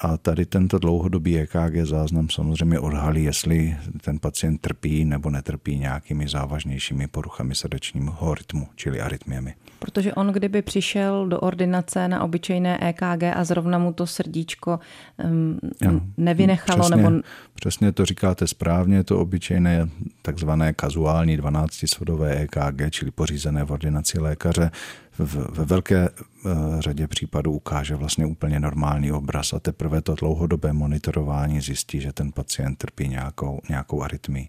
A 0.00 0.16
tady 0.16 0.46
tento 0.46 0.78
dlouhodobý 0.78 1.38
EKG 1.38 1.76
záznam 1.82 2.28
samozřejmě 2.28 2.78
odhalí, 2.78 3.24
jestli 3.24 3.76
ten 4.00 4.18
pacient 4.18 4.60
trpí 4.60 5.04
nebo 5.04 5.30
netrpí 5.30 5.78
nějakými 5.78 6.28
závažnějšími 6.28 7.06
poruchami 7.06 7.54
srdečního 7.54 8.34
rytmu, 8.34 8.68
čili 8.74 9.00
arytmiemi. 9.00 9.54
Protože 9.78 10.14
on, 10.14 10.28
kdyby 10.28 10.62
přišel 10.62 11.26
do 11.26 11.40
ordinace 11.40 12.08
na 12.08 12.22
obyčejné 12.24 12.78
EKG 12.88 13.22
a 13.36 13.44
zrovna 13.44 13.78
mu 13.78 13.92
to 13.92 14.06
srdíčko 14.06 14.80
um, 15.24 15.58
ano, 15.88 16.00
nevynechalo. 16.16 16.80
Přesně, 16.84 17.02
nebo... 17.02 17.22
přesně 17.54 17.92
to 17.92 18.06
říkáte 18.06 18.46
správně, 18.46 19.04
to 19.04 19.20
obyčejné 19.20 19.88
takzvané 20.22 20.72
kazuální 20.72 21.38
12-svodové 21.38 22.30
EKG, 22.30 22.90
čili 22.90 23.10
pořízené 23.10 23.64
v 23.64 23.70
ordinaci 23.70 24.20
lékaře, 24.20 24.70
ve 25.18 25.64
velké 25.64 26.08
eh, 26.08 26.50
řadě 26.78 27.06
případů 27.06 27.52
ukáže 27.52 27.94
vlastně 27.94 28.26
úplně 28.26 28.60
normální 28.60 29.12
obraz 29.12 29.52
a 29.52 29.60
teprve 29.60 30.02
to 30.02 30.14
dlouhodobé 30.14 30.72
monitorování 30.72 31.60
zjistí, 31.60 32.00
že 32.00 32.12
ten 32.12 32.32
pacient 32.32 32.76
trpí 32.76 33.08
nějakou, 33.08 33.60
nějakou 33.68 34.02
arytmii. 34.02 34.48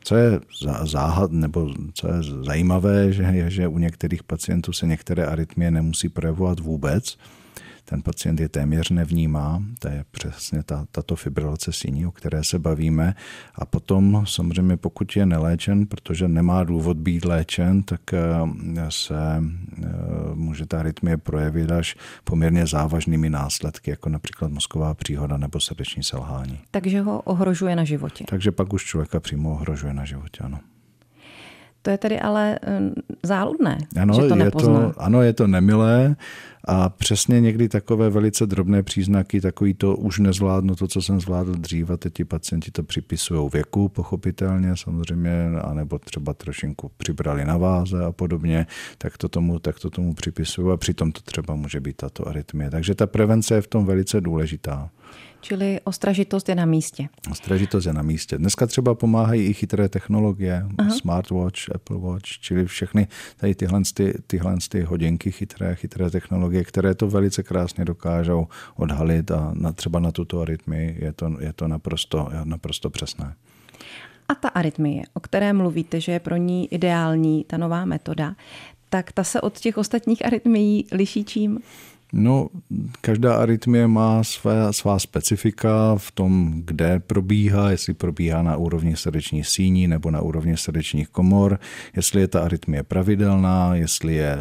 Co 0.00 0.16
je 0.16 0.40
záhad, 0.82 1.32
nebo 1.32 1.74
co 1.94 2.08
je 2.08 2.22
zajímavé, 2.22 3.12
že 3.12 3.22
je, 3.22 3.50
že 3.50 3.68
u 3.68 3.78
některých 3.78 4.22
pacientů 4.22 4.72
se 4.72 4.86
některé 4.86 5.26
arytmie 5.26 5.70
nemusí 5.70 6.08
projevovat 6.08 6.60
vůbec, 6.60 7.18
ten 7.88 8.02
pacient 8.02 8.40
je 8.40 8.48
téměř 8.48 8.90
nevnímá, 8.90 9.62
to 9.78 9.88
je 9.88 10.04
přesně 10.10 10.62
ta, 10.62 10.86
tato 10.90 11.16
fibrilace 11.16 11.72
síní, 11.72 12.06
o 12.06 12.10
které 12.10 12.44
se 12.44 12.58
bavíme. 12.58 13.14
A 13.54 13.66
potom 13.66 14.24
samozřejmě 14.28 14.76
pokud 14.76 15.16
je 15.16 15.26
neléčen, 15.26 15.86
protože 15.86 16.28
nemá 16.28 16.64
důvod 16.64 16.96
být 16.96 17.24
léčen, 17.24 17.82
tak 17.82 18.00
eh, 18.14 18.20
se 18.88 19.42
eh, 19.82 19.86
může 20.34 20.66
ta 20.66 20.80
arytmie 20.80 21.16
projevit 21.16 21.70
až 21.70 21.96
poměrně 22.24 22.66
závažnými 22.66 23.30
následky, 23.30 23.90
jako 23.90 24.08
například 24.08 24.52
mozková 24.52 24.94
příhoda 24.94 25.36
nebo 25.36 25.60
srdeční 25.60 26.02
selhání. 26.02 26.58
Takže 26.70 27.00
ho 27.00 27.20
ohrožuje 27.20 27.76
na 27.76 27.84
životě. 27.84 28.24
Takže 28.28 28.52
pak 28.52 28.72
už 28.72 28.84
člověka 28.84 29.20
přímo 29.20 29.52
ohrožuje 29.52 29.94
na 29.94 30.04
životě, 30.04 30.40
ano. 30.40 30.60
To 31.86 31.90
je 31.94 31.98
tedy 31.98 32.18
ale 32.20 32.58
eh, 32.62 32.80
záludné, 33.22 33.78
ano, 33.94 34.14
že 34.14 34.28
to 34.28 34.34
nepozná. 34.34 34.80
Je 34.80 34.92
to, 34.92 35.02
ano, 35.02 35.22
je 35.22 35.32
to 35.32 35.46
nemilé 35.46 36.16
a 36.64 36.88
přesně 36.88 37.40
někdy 37.40 37.68
takové 37.68 38.10
velice 38.10 38.46
drobné 38.46 38.82
příznaky, 38.82 39.40
takový 39.40 39.74
to 39.74 39.96
už 39.96 40.18
nezvládnu 40.18 40.74
to, 40.74 40.88
co 40.88 41.02
jsem 41.02 41.20
zvládl 41.20 41.52
dřív 41.52 41.90
a 41.90 41.96
teď 41.96 42.12
ti 42.14 42.24
pacienti 42.24 42.70
to 42.70 42.82
připisují 42.82 43.50
věku, 43.52 43.88
pochopitelně 43.88 44.76
samozřejmě, 44.76 45.46
anebo 45.62 45.98
třeba 45.98 46.34
trošinku 46.34 46.90
přibrali 46.96 47.44
na 47.44 47.56
váze 47.56 48.04
a 48.04 48.12
podobně, 48.12 48.66
tak 48.98 49.18
to 49.18 49.28
tomu, 49.28 49.58
tak 49.58 49.78
to 49.78 49.90
tomu 49.90 50.14
připisují 50.14 50.72
a 50.72 50.76
přitom 50.76 51.12
to 51.12 51.20
třeba 51.20 51.54
může 51.54 51.80
být 51.80 51.96
tato 51.96 52.28
arytmie. 52.28 52.70
Takže 52.70 52.94
ta 52.94 53.06
prevence 53.06 53.54
je 53.54 53.62
v 53.62 53.66
tom 53.66 53.86
velice 53.86 54.20
důležitá. 54.20 54.90
Čili 55.46 55.80
ostražitost 55.84 56.48
je 56.48 56.54
na 56.54 56.64
místě. 56.64 57.08
Ostražitost 57.30 57.86
je 57.86 57.92
na 57.92 58.02
místě. 58.02 58.38
Dneska 58.38 58.66
třeba 58.66 58.94
pomáhají 58.94 59.46
i 59.46 59.54
chytré 59.54 59.88
technologie, 59.88 60.66
Aha. 60.78 60.90
smartwatch, 60.90 61.74
Apple 61.74 61.96
Watch, 61.96 62.26
čili 62.26 62.66
všechny 62.66 63.08
tady 63.36 63.54
tyhle, 63.54 63.82
ty, 63.94 64.14
tyhle 64.26 64.56
ty 64.68 64.80
hodinky 64.80 65.32
chytré, 65.32 65.74
chytré 65.74 66.10
technologie, 66.10 66.64
které 66.64 66.94
to 66.94 67.08
velice 67.08 67.42
krásně 67.42 67.84
dokážou 67.84 68.46
odhalit 68.76 69.30
a 69.30 69.52
na, 69.54 69.72
třeba 69.72 70.00
na 70.00 70.12
tuto 70.12 70.40
arytmii 70.40 70.98
je 71.00 71.12
to, 71.12 71.36
je 71.40 71.52
to 71.52 71.68
naprosto, 71.68 72.28
naprosto 72.44 72.90
přesné. 72.90 73.34
A 74.28 74.34
ta 74.34 74.48
arytmie, 74.48 75.02
o 75.14 75.20
které 75.20 75.52
mluvíte, 75.52 76.00
že 76.00 76.12
je 76.12 76.20
pro 76.20 76.36
ní 76.36 76.74
ideální 76.74 77.44
ta 77.44 77.56
nová 77.56 77.84
metoda, 77.84 78.34
tak 78.88 79.12
ta 79.12 79.24
se 79.24 79.40
od 79.40 79.58
těch 79.58 79.78
ostatních 79.78 80.26
arytmií 80.26 80.86
liší 80.92 81.24
čím? 81.24 81.60
No, 82.18 82.48
každá 83.00 83.36
arytmie 83.36 83.86
má 83.86 84.24
své, 84.24 84.72
svá 84.72 84.98
specifika 84.98 85.96
v 85.96 86.12
tom, 86.12 86.62
kde 86.64 87.00
probíhá, 87.00 87.70
jestli 87.70 87.94
probíhá 87.94 88.42
na 88.42 88.56
úrovni 88.56 88.96
srdečních 88.96 89.46
síní 89.46 89.88
nebo 89.88 90.10
na 90.10 90.20
úrovni 90.20 90.56
srdečních 90.56 91.08
komor, 91.08 91.58
jestli 91.96 92.20
je 92.20 92.28
ta 92.28 92.40
arytmie 92.40 92.82
pravidelná, 92.82 93.74
jestli, 93.74 94.14
je, 94.14 94.38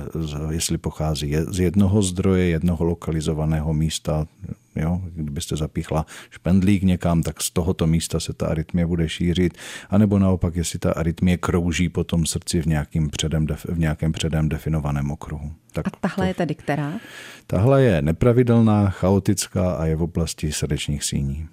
jestli 0.50 0.78
pochází 0.78 1.36
z 1.50 1.60
jednoho 1.60 2.02
zdroje, 2.02 2.46
jednoho 2.46 2.86
lokalizovaného 2.86 3.74
místa, 3.74 4.28
Jo? 4.76 5.02
Kdybyste 5.06 5.56
zapíchla 5.56 6.06
špendlík 6.30 6.84
někam, 6.84 7.24
tak 7.24 7.42
z 7.42 7.52
tohoto 7.52 7.88
místa 7.88 8.20
se 8.20 8.34
ta 8.34 8.48
arytmie 8.48 8.86
bude 8.86 9.10
šířit, 9.10 9.58
anebo 9.90 10.20
naopak, 10.20 10.56
jestli 10.56 10.80
ta 10.80 10.92
arytmie 10.92 11.38
krouží 11.38 11.90
po 11.90 12.04
tom 12.04 12.26
srdci 12.26 12.62
v, 12.62 12.66
nějakým 12.66 13.10
předem, 13.10 13.48
v 13.66 13.80
nějakém 13.80 14.12
předem 14.12 14.50
definovaném 14.50 15.12
okruhu. 15.12 15.52
Tak 15.74 15.88
a 15.88 15.90
tahle 16.00 16.26
to, 16.26 16.28
je 16.28 16.34
tedy 16.34 16.56
která? 16.56 16.94
Tahle 17.48 17.84
je 17.84 18.02
nepravidelná, 18.02 18.90
chaotická 18.90 19.72
a 19.72 19.86
je 19.86 19.96
v 19.96 20.02
oblasti 20.02 20.52
srdečních 20.52 21.04
síní 21.04 21.48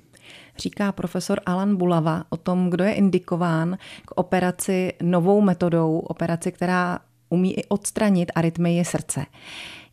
říká 0.58 0.92
profesor 0.92 1.40
Alan 1.46 1.76
Bulava 1.76 2.24
o 2.28 2.36
tom, 2.36 2.70
kdo 2.70 2.84
je 2.84 2.92
indikován 2.92 3.78
k 4.04 4.10
operaci 4.14 4.92
novou 5.02 5.40
metodou, 5.40 5.98
operaci, 5.98 6.52
která 6.52 6.98
umí 7.28 7.58
i 7.58 7.64
odstranit 7.64 8.32
arytmii 8.34 8.84
srdce. 8.84 9.26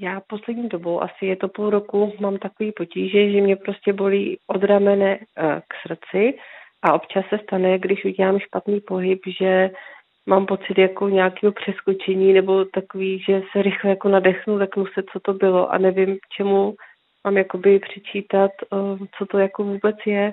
já 0.01 0.21
poslední 0.21 0.69
dobou, 0.69 1.03
asi 1.03 1.27
je 1.27 1.37
to 1.37 1.49
půl 1.49 1.71
roku, 1.71 2.13
mám 2.21 2.39
takový 2.39 2.73
potíže, 2.73 3.31
že 3.31 3.41
mě 3.41 3.57
prostě 3.57 3.93
bolí 3.93 4.39
od 4.47 4.65
ramene 4.65 5.19
eh, 5.19 5.63
k 5.69 5.75
srdci 5.87 6.39
a 6.83 6.93
občas 6.93 7.25
se 7.29 7.39
stane, 7.39 7.79
když 7.79 8.05
udělám 8.05 8.39
špatný 8.39 8.81
pohyb, 8.81 9.21
že 9.41 9.71
mám 10.27 10.47
pocit 10.47 10.79
jako 10.79 11.09
nějakého 11.09 11.53
přeskočení 11.53 12.33
nebo 12.33 12.65
takový, 12.65 13.19
že 13.19 13.43
se 13.53 13.63
rychle 13.63 13.91
jako 13.91 14.09
nadechnu, 14.09 14.57
leknu 14.57 14.87
se, 14.87 15.03
co 15.13 15.21
to 15.21 15.35
bylo 15.35 15.73
a 15.73 15.79
nevím, 15.79 16.19
čemu 16.37 16.75
mám 17.25 17.37
jakoby 17.37 17.79
přičítat, 17.79 18.51
co 19.19 19.27
to 19.27 19.39
jako 19.39 19.65
vůbec 19.65 19.97
je. 20.07 20.33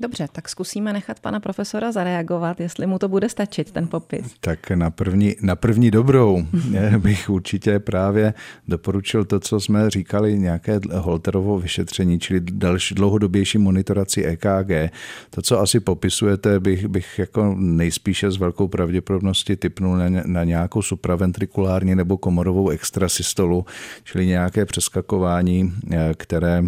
Dobře, 0.00 0.28
tak 0.32 0.48
zkusíme 0.48 0.92
nechat 0.92 1.20
pana 1.20 1.40
profesora 1.40 1.92
zareagovat, 1.92 2.60
jestli 2.60 2.86
mu 2.86 2.98
to 2.98 3.08
bude 3.08 3.28
stačit, 3.28 3.70
ten 3.70 3.88
popis. 3.88 4.34
Tak 4.40 4.70
na 4.70 4.90
první, 4.90 5.36
na 5.42 5.56
první 5.56 5.90
dobrou 5.90 6.46
bych 6.98 7.30
určitě 7.30 7.78
právě 7.78 8.34
doporučil 8.68 9.24
to, 9.24 9.40
co 9.40 9.60
jsme 9.60 9.90
říkali, 9.90 10.38
nějaké 10.38 10.80
holterovo 10.92 11.58
vyšetření, 11.58 12.20
čili 12.20 12.40
další 12.40 12.94
dlouhodobější 12.94 13.58
monitoraci 13.58 14.24
EKG. 14.24 14.92
To, 15.30 15.42
co 15.42 15.60
asi 15.60 15.80
popisujete, 15.80 16.60
bych, 16.60 16.86
bych 16.86 17.18
jako 17.18 17.54
nejspíše 17.58 18.30
s 18.30 18.36
velkou 18.36 18.68
pravděpodobností 18.68 19.56
typnul 19.56 19.96
na, 19.96 20.08
na 20.26 20.44
nějakou 20.44 20.82
supraventrikulární 20.82 21.94
nebo 21.94 22.16
komorovou 22.16 22.68
extrasystolu, 22.68 23.66
čili 24.04 24.26
nějaké 24.26 24.66
přeskakování, 24.66 25.72
eh, 25.92 26.14
které 26.16 26.62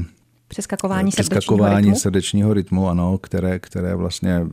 Přeskakování, 0.53 1.11
přeskakování 1.11 1.73
srdečního, 1.73 1.93
rytmu? 1.93 2.01
srdečního 2.01 2.55
rytmu, 2.55 2.89
ano, 2.89 3.19
které, 3.19 3.59
které 3.59 3.95
vlastně 3.95 4.47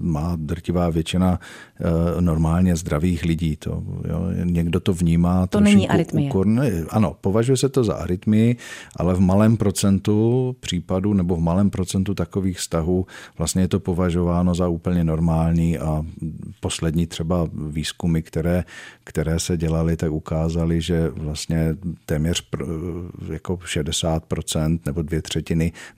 má 0.00 0.32
drtivá 0.36 0.90
většina 0.90 1.40
uh, 1.80 2.20
normálně 2.20 2.76
zdravých 2.76 3.24
lidí. 3.24 3.56
To, 3.56 3.82
jo, 4.08 4.26
někdo 4.44 4.80
to 4.80 4.92
vnímá. 4.92 5.46
To 5.46 5.60
není 5.60 5.88
arytmie. 5.88 6.28
Úkor, 6.28 6.46
ne, 6.46 6.70
ano, 6.90 7.16
považuje 7.20 7.56
se 7.56 7.68
to 7.68 7.84
za 7.84 7.94
arytmii, 7.94 8.56
ale 8.96 9.14
v 9.14 9.20
malém 9.20 9.56
procentu 9.56 10.56
případů 10.60 11.14
nebo 11.14 11.36
v 11.36 11.40
malém 11.40 11.70
procentu 11.70 12.14
takových 12.14 12.58
vztahů 12.58 13.06
vlastně 13.38 13.62
je 13.62 13.68
to 13.68 13.80
považováno 13.80 14.54
za 14.54 14.68
úplně 14.68 15.04
normální 15.04 15.78
a 15.78 16.04
poslední 16.60 17.06
třeba 17.06 17.48
výzkumy, 17.52 18.22
které, 18.22 18.64
které 19.04 19.40
se 19.40 19.56
dělaly, 19.56 19.96
tak 19.96 20.12
ukázaly, 20.12 20.80
že 20.80 21.08
vlastně 21.08 21.76
téměř 22.06 22.48
jako 23.32 23.54
60% 23.54 24.78
nebo 24.86 25.02
dvě 25.02 25.22
třetiny 25.22 25.41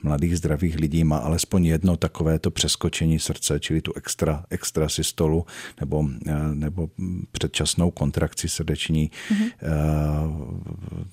mladých 0.03 0.37
zdravých 0.37 0.75
lidí 0.75 1.03
má 1.03 1.17
alespoň 1.17 1.65
jedno 1.65 1.97
takovéto 1.97 2.51
přeskočení 2.51 3.19
srdce, 3.19 3.59
čili 3.59 3.81
tu 3.81 3.93
extra, 3.95 4.45
extra 4.49 4.89
systolu 4.89 5.45
nebo, 5.79 6.09
nebo 6.53 6.89
předčasnou 7.31 7.91
kontrakci 7.91 8.49
srdeční. 8.49 9.11
Mm-hmm. 9.11 9.51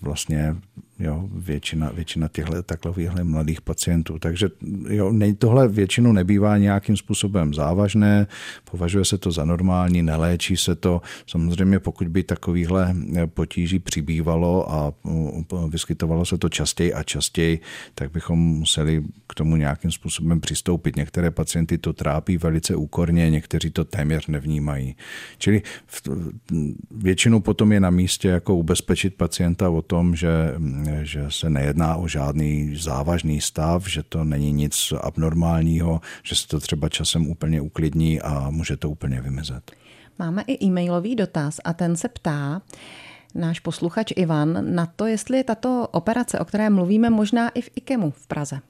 Vlastně 0.01 0.57
jo, 1.03 1.29
většina, 1.33 1.91
většina 1.95 2.29
těchto 2.29 2.63
takovýchhle 2.63 3.25
mladých 3.25 3.61
pacientů. 3.61 4.19
Takže 4.19 4.49
jo, 4.89 5.13
tohle 5.39 5.69
většinu 5.69 6.13
nebývá 6.13 6.59
nějakým 6.59 6.97
způsobem 6.97 7.55
závažné, 7.55 8.27
považuje 8.71 9.05
se 9.05 9.19
to 9.19 9.33
za 9.33 9.45
normální, 9.45 10.03
neléčí 10.03 10.57
se 10.57 10.75
to. 10.75 11.03
Samozřejmě 11.27 11.79
pokud 11.79 12.09
by 12.09 12.23
takovýchhle 12.23 12.95
potíží 13.27 13.79
přibývalo 13.79 14.73
a 14.73 14.93
vyskytovalo 15.69 16.25
se 16.25 16.39
to 16.39 16.49
častěji 16.49 16.95
a 16.95 17.03
častěji, 17.03 17.61
tak 17.95 18.13
bychom 18.13 18.39
museli 18.39 19.03
k 19.27 19.35
tomu 19.35 19.57
nějakým 19.57 19.91
způsobem 19.91 20.41
přistoupit. 20.41 20.97
Některé 20.97 21.31
pacienty 21.31 21.79
to 21.79 21.93
trápí 21.93 22.39
velice 22.39 22.77
úkorně, 22.77 23.31
někteří 23.31 23.71
to 23.71 23.85
téměř 23.85 24.27
nevnímají. 24.27 24.97
Čili 25.39 25.63
většinou 26.91 27.41
potom 27.41 27.73
je 27.73 27.81
na 27.81 27.91
místě 27.91 28.29
jako 28.29 28.57
ubezpečit 28.57 29.15
pacienta 29.15 29.71
o 29.71 29.83
tom, 29.83 30.17
že 30.17 30.29
že 31.03 31.27
se 31.29 31.51
nejedná 31.51 31.97
o 31.97 32.09
žádný 32.09 32.77
závažný 32.77 33.41
stav, 33.41 33.89
že 33.89 34.03
to 34.03 34.25
není 34.25 34.53
nic 34.53 34.93
abnormálního, 35.01 36.01
že 36.23 36.37
se 36.37 36.49
to 36.49 36.61
třeba 36.61 36.89
časem 36.89 37.27
úplně 37.27 37.61
uklidní 37.61 38.21
a 38.21 38.51
může 38.51 38.77
to 38.77 38.91
úplně 38.91 39.21
vymizet. 39.21 39.73
Máme 40.19 40.43
i 40.47 40.67
e-mailový 40.67 41.17
dotaz 41.17 41.61
a 41.65 41.73
ten 41.73 41.97
se 41.97 42.09
ptá, 42.09 42.63
náš 43.35 43.61
posluchač 43.61 44.13
Ivan, 44.17 44.75
na 44.75 44.87
to, 44.87 45.07
jestli 45.07 45.37
je 45.37 45.45
tato 45.45 45.89
operace, 45.91 46.39
o 46.39 46.45
které 46.45 46.71
mluvíme, 46.71 47.11
možná 47.11 47.49
i 47.49 47.63
v 47.63 47.71
IKEMu 47.77 48.11
v 48.11 48.27
Praze. 48.27 48.61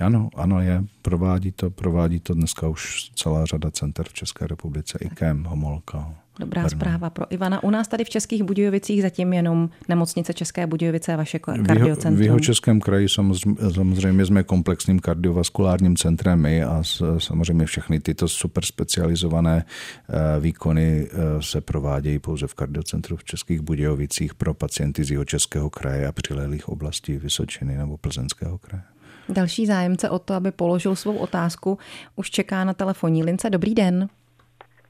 Ano, 0.00 0.30
ano, 0.36 0.60
je. 0.60 0.84
Provádí 1.02 1.52
to, 1.52 1.70
provádí 1.70 2.20
to 2.20 2.34
dneska 2.34 2.68
už 2.68 3.10
celá 3.14 3.44
řada 3.44 3.70
center 3.70 4.06
v 4.08 4.12
České 4.12 4.46
republice. 4.46 4.98
IKEM, 5.00 5.44
Homolka. 5.44 6.14
Dobrá 6.38 6.62
Brno. 6.62 6.70
zpráva 6.70 7.10
pro 7.10 7.32
Ivana. 7.32 7.62
U 7.62 7.70
nás 7.70 7.88
tady 7.88 8.04
v 8.04 8.10
Českých 8.10 8.42
Budějovicích 8.42 9.02
zatím 9.02 9.32
jenom 9.32 9.70
nemocnice 9.88 10.34
České 10.34 10.66
Budějovice 10.66 11.14
a 11.14 11.16
vaše 11.16 11.38
kardiocentrum. 11.38 12.16
V 12.16 12.22
jeho 12.22 12.40
českém 12.40 12.80
kraji 12.80 13.08
samozřejmě, 13.08 13.70
samozřejmě 13.74 14.26
jsme 14.26 14.42
komplexním 14.42 14.98
kardiovaskulárním 14.98 15.96
centrem 15.96 16.40
my 16.40 16.64
a 16.64 16.82
samozřejmě 17.18 17.66
všechny 17.66 18.00
tyto 18.00 18.28
super 18.28 18.64
specializované 18.64 19.64
eh, 20.08 20.40
výkony 20.40 21.08
eh, 21.10 21.42
se 21.42 21.60
provádějí 21.60 22.18
pouze 22.18 22.46
v 22.46 22.54
kardiocentru 22.54 23.16
v 23.16 23.24
Českých 23.24 23.60
Budějovicích 23.60 24.34
pro 24.34 24.54
pacienty 24.54 25.04
z 25.04 25.10
jeho 25.10 25.24
českého 25.24 25.70
kraje 25.70 26.06
a 26.06 26.12
přilehlých 26.12 26.68
oblastí 26.68 27.18
Vysočiny 27.18 27.76
nebo 27.76 27.96
Plzeňského 27.96 28.58
kraje. 28.58 28.82
Další 29.28 29.66
zájemce 29.66 30.10
o 30.10 30.18
to, 30.18 30.34
aby 30.34 30.50
položil 30.50 30.96
svou 30.96 31.16
otázku, 31.16 31.78
už 32.16 32.30
čeká 32.30 32.64
na 32.64 32.74
telefonní 32.74 33.24
lince. 33.24 33.50
Dobrý 33.50 33.74
den. 33.74 34.08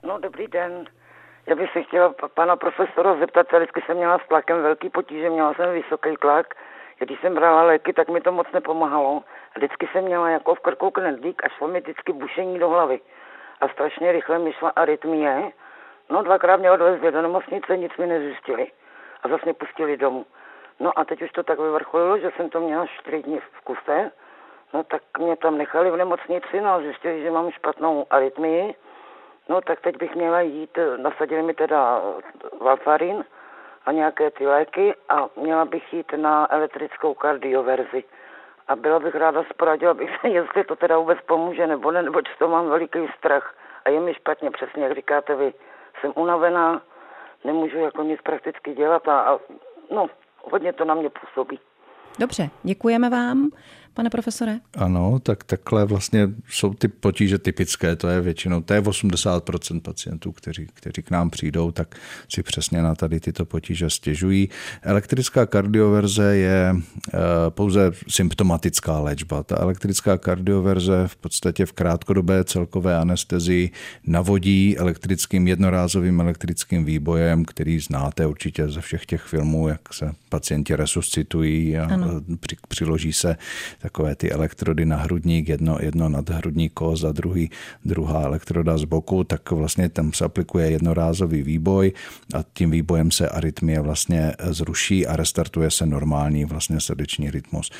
No, 0.07 0.19
dobrý 0.23 0.47
den. 0.47 0.73
Já 1.49 1.55
bych 1.55 1.73
se 1.73 1.83
chtěla 1.83 2.15
pana 2.35 2.57
profesora 2.57 3.17
zeptat, 3.17 3.53
vždycky 3.53 3.81
jsem 3.81 3.97
měla 3.97 4.19
s 4.19 4.29
tlakem 4.29 4.63
velký 4.63 4.91
potíže, 4.91 5.31
měla 5.31 5.55
jsem 5.55 5.73
vysoký 5.73 6.17
tlak. 6.17 6.55
Když 6.99 7.21
jsem 7.21 7.35
brala 7.35 7.63
léky, 7.63 7.93
tak 7.93 8.09
mi 8.09 8.21
to 8.21 8.33
moc 8.33 8.47
nepomáhalo. 8.53 9.23
A 9.55 9.59
vždycky 9.59 9.89
jsem 9.93 10.05
měla 10.05 10.31
jako 10.31 10.55
v 10.55 10.61
krku 10.61 10.91
knedlík 10.91 11.45
a 11.45 11.49
šlo 11.49 11.69
mi 11.69 11.81
vždycky 11.81 12.13
bušení 12.13 12.59
do 12.59 12.69
hlavy. 12.69 13.01
A 13.61 13.69
strašně 13.69 14.13
rychle 14.13 14.39
mi 14.39 14.53
šla 14.53 14.73
arytmie. 14.77 15.53
No 16.11 16.23
dvakrát 16.23 16.57
mě 16.57 16.71
odvezli 16.71 17.13
do 17.13 17.23
nemocnice, 17.23 17.77
nic 17.77 17.97
mi 17.97 18.07
nezjistili. 18.07 18.67
A 19.23 19.29
zase 19.29 19.43
mě 19.45 19.55
pustili 19.55 19.97
domů. 19.97 20.27
No 20.81 20.99
a 20.99 21.05
teď 21.05 21.23
už 21.23 21.31
to 21.31 21.43
tak 21.43 21.59
vyvrcholilo, 21.59 22.19
že 22.19 22.31
jsem 22.37 22.51
to 22.51 22.61
měla 22.61 22.87
čtyři 22.87 23.23
dny 23.23 23.41
v 23.41 23.61
kuse. 23.61 24.11
No 24.75 24.85
tak 24.85 25.03
mě 25.19 25.37
tam 25.37 25.59
nechali 25.59 25.91
v 25.91 25.97
nemocnici, 25.97 26.61
no 26.61 26.71
a 26.71 26.81
zjistili, 26.81 27.23
že 27.23 27.31
mám 27.31 27.51
špatnou 27.51 28.07
arytmii 28.11 28.75
No 29.49 29.61
tak 29.61 29.81
teď 29.81 29.97
bych 29.97 30.15
měla 30.15 30.41
jít, 30.41 30.79
nasadili 30.97 31.43
mi 31.43 31.55
teda 31.55 32.03
valfarin 32.61 33.25
a 33.87 33.93
nějaké 33.93 34.31
ty 34.31 34.47
léky 34.47 34.95
a 35.09 35.29
měla 35.37 35.65
bych 35.65 35.93
jít 35.93 36.13
na 36.17 36.53
elektrickou 36.53 37.15
kardioverzi. 37.15 38.05
A 38.69 38.77
byla 38.77 38.99
bych 38.99 39.15
ráda 39.15 39.45
sporadila 39.51 39.95
bych 40.03 40.11
se, 40.21 40.29
jestli 40.29 40.65
to 40.65 40.77
teda 40.77 40.99
vůbec 40.99 41.19
pomůže 41.27 41.67
nebo 41.67 41.91
ne, 41.91 42.03
nebo 42.03 42.21
to 42.39 42.49
mám 42.49 42.69
veliký 42.69 42.99
strach. 43.19 43.55
A 43.85 43.91
je 43.91 44.01
mi 44.01 44.15
špatně, 44.15 44.51
přesně 44.51 44.85
jak 44.85 44.95
říkáte 44.95 45.37
vy. 45.37 45.55
Jsem 46.01 46.13
unavená, 46.17 46.83
nemůžu 47.45 47.79
jako 47.79 48.03
nic 48.03 48.21
prakticky 48.23 48.75
dělat 48.75 49.09
a, 49.09 49.21
a 49.21 49.39
no, 49.91 50.07
hodně 50.43 50.73
to 50.73 50.85
na 50.85 50.95
mě 50.95 51.11
působí. 51.11 51.61
Dobře, 52.19 52.49
děkujeme 52.63 53.11
vám 53.11 53.51
pane 53.95 54.11
profesore? 54.11 54.61
Ano, 54.75 55.19
tak 55.23 55.45
takhle 55.45 55.85
vlastně 55.85 56.29
jsou 56.49 56.75
ty 56.75 56.89
potíže 56.89 57.39
typické, 57.39 57.97
to 57.97 58.09
je 58.09 58.21
většinou, 58.21 58.61
to 58.61 58.75
je 58.75 58.81
80% 58.81 59.81
pacientů, 59.81 60.33
kteří, 60.33 60.67
kteří 60.75 61.03
k 61.03 61.11
nám 61.11 61.31
přijdou, 61.31 61.71
tak 61.71 61.95
si 62.29 62.43
přesně 62.43 62.83
na 62.83 62.95
tady 62.95 63.21
tyto 63.21 63.45
potíže 63.45 63.91
stěžují. 63.91 64.49
Elektrická 64.83 65.47
kardioverze 65.47 66.37
je 66.37 66.75
eh, 66.77 67.19
pouze 67.49 67.93
symptomatická 68.09 69.01
léčba. 69.01 69.43
Ta 69.43 69.57
elektrická 69.57 70.19
kardioverze 70.19 71.05
v 71.07 71.17
podstatě 71.17 71.67
v 71.67 71.73
krátkodobé 71.73 72.45
celkové 72.45 72.97
anestezii 72.97 73.71
navodí 74.07 74.79
elektrickým 74.79 75.49
jednorázovým 75.49 76.21
elektrickým 76.21 76.85
výbojem, 76.85 77.45
který 77.45 77.81
znáte 77.81 78.27
určitě 78.27 78.69
ze 78.69 78.81
všech 78.81 79.07
těch 79.07 79.23
filmů, 79.23 79.69
jak 79.69 79.95
se 79.95 80.13
pacienti 80.29 80.77
resuscitují 80.77 81.79
a 81.79 81.85
ano. 81.85 82.21
při, 82.41 82.57
přiloží 82.69 83.13
se 83.13 83.37
takové 83.79 84.15
ty 84.15 84.31
elektrody 84.31 84.87
na 84.87 84.97
hrudník, 84.97 85.49
jedno, 85.49 85.79
jedno 85.81 86.09
nad 86.09 86.31
hrudní 86.31 86.69
kost 86.69 87.05
a 87.05 87.13
druhý, 87.13 87.51
druhá 87.85 88.23
elektroda 88.23 88.79
z 88.79 88.85
boku, 88.85 89.25
tak 89.25 89.51
vlastně 89.51 89.89
tam 89.89 90.13
se 90.13 90.25
aplikuje 90.25 90.71
jednorázový 90.71 91.43
výboj 91.43 91.93
a 92.35 92.45
tím 92.53 92.71
výbojem 92.71 93.11
se 93.11 93.29
arytmie 93.29 93.81
vlastně 93.81 94.33
zruší 94.51 95.07
a 95.07 95.17
restartuje 95.17 95.71
se 95.71 95.87
normální 95.87 96.45
vlastně 96.45 96.81
srdeční 96.81 97.31
rytmus. 97.31 97.71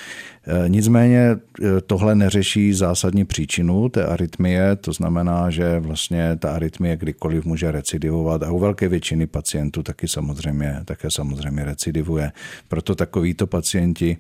E, 0.47 0.69
nicméně 0.69 1.19
e, 1.19 1.39
tohle 1.87 2.15
neřeší 2.15 2.73
zásadní 2.73 3.25
příčinu 3.25 3.89
té 3.89 4.07
arytmie, 4.07 4.77
to 4.77 4.93
znamená, 4.93 5.51
že 5.51 5.81
vlastně 5.81 6.37
ta 6.37 6.55
arytmie 6.55 6.97
kdykoliv 6.97 7.45
může 7.45 7.73
recidivovat 7.73 8.43
a 8.43 8.51
u 8.51 8.59
velké 8.59 8.89
většiny 8.89 9.27
pacientů 9.27 9.83
taky 9.83 10.09
samozřejmě, 10.09 10.81
také 10.85 11.11
samozřejmě 11.11 11.65
recidivuje. 11.65 12.33
Proto 12.69 12.95
takovýto 12.95 13.47
pacienti, 13.47 14.17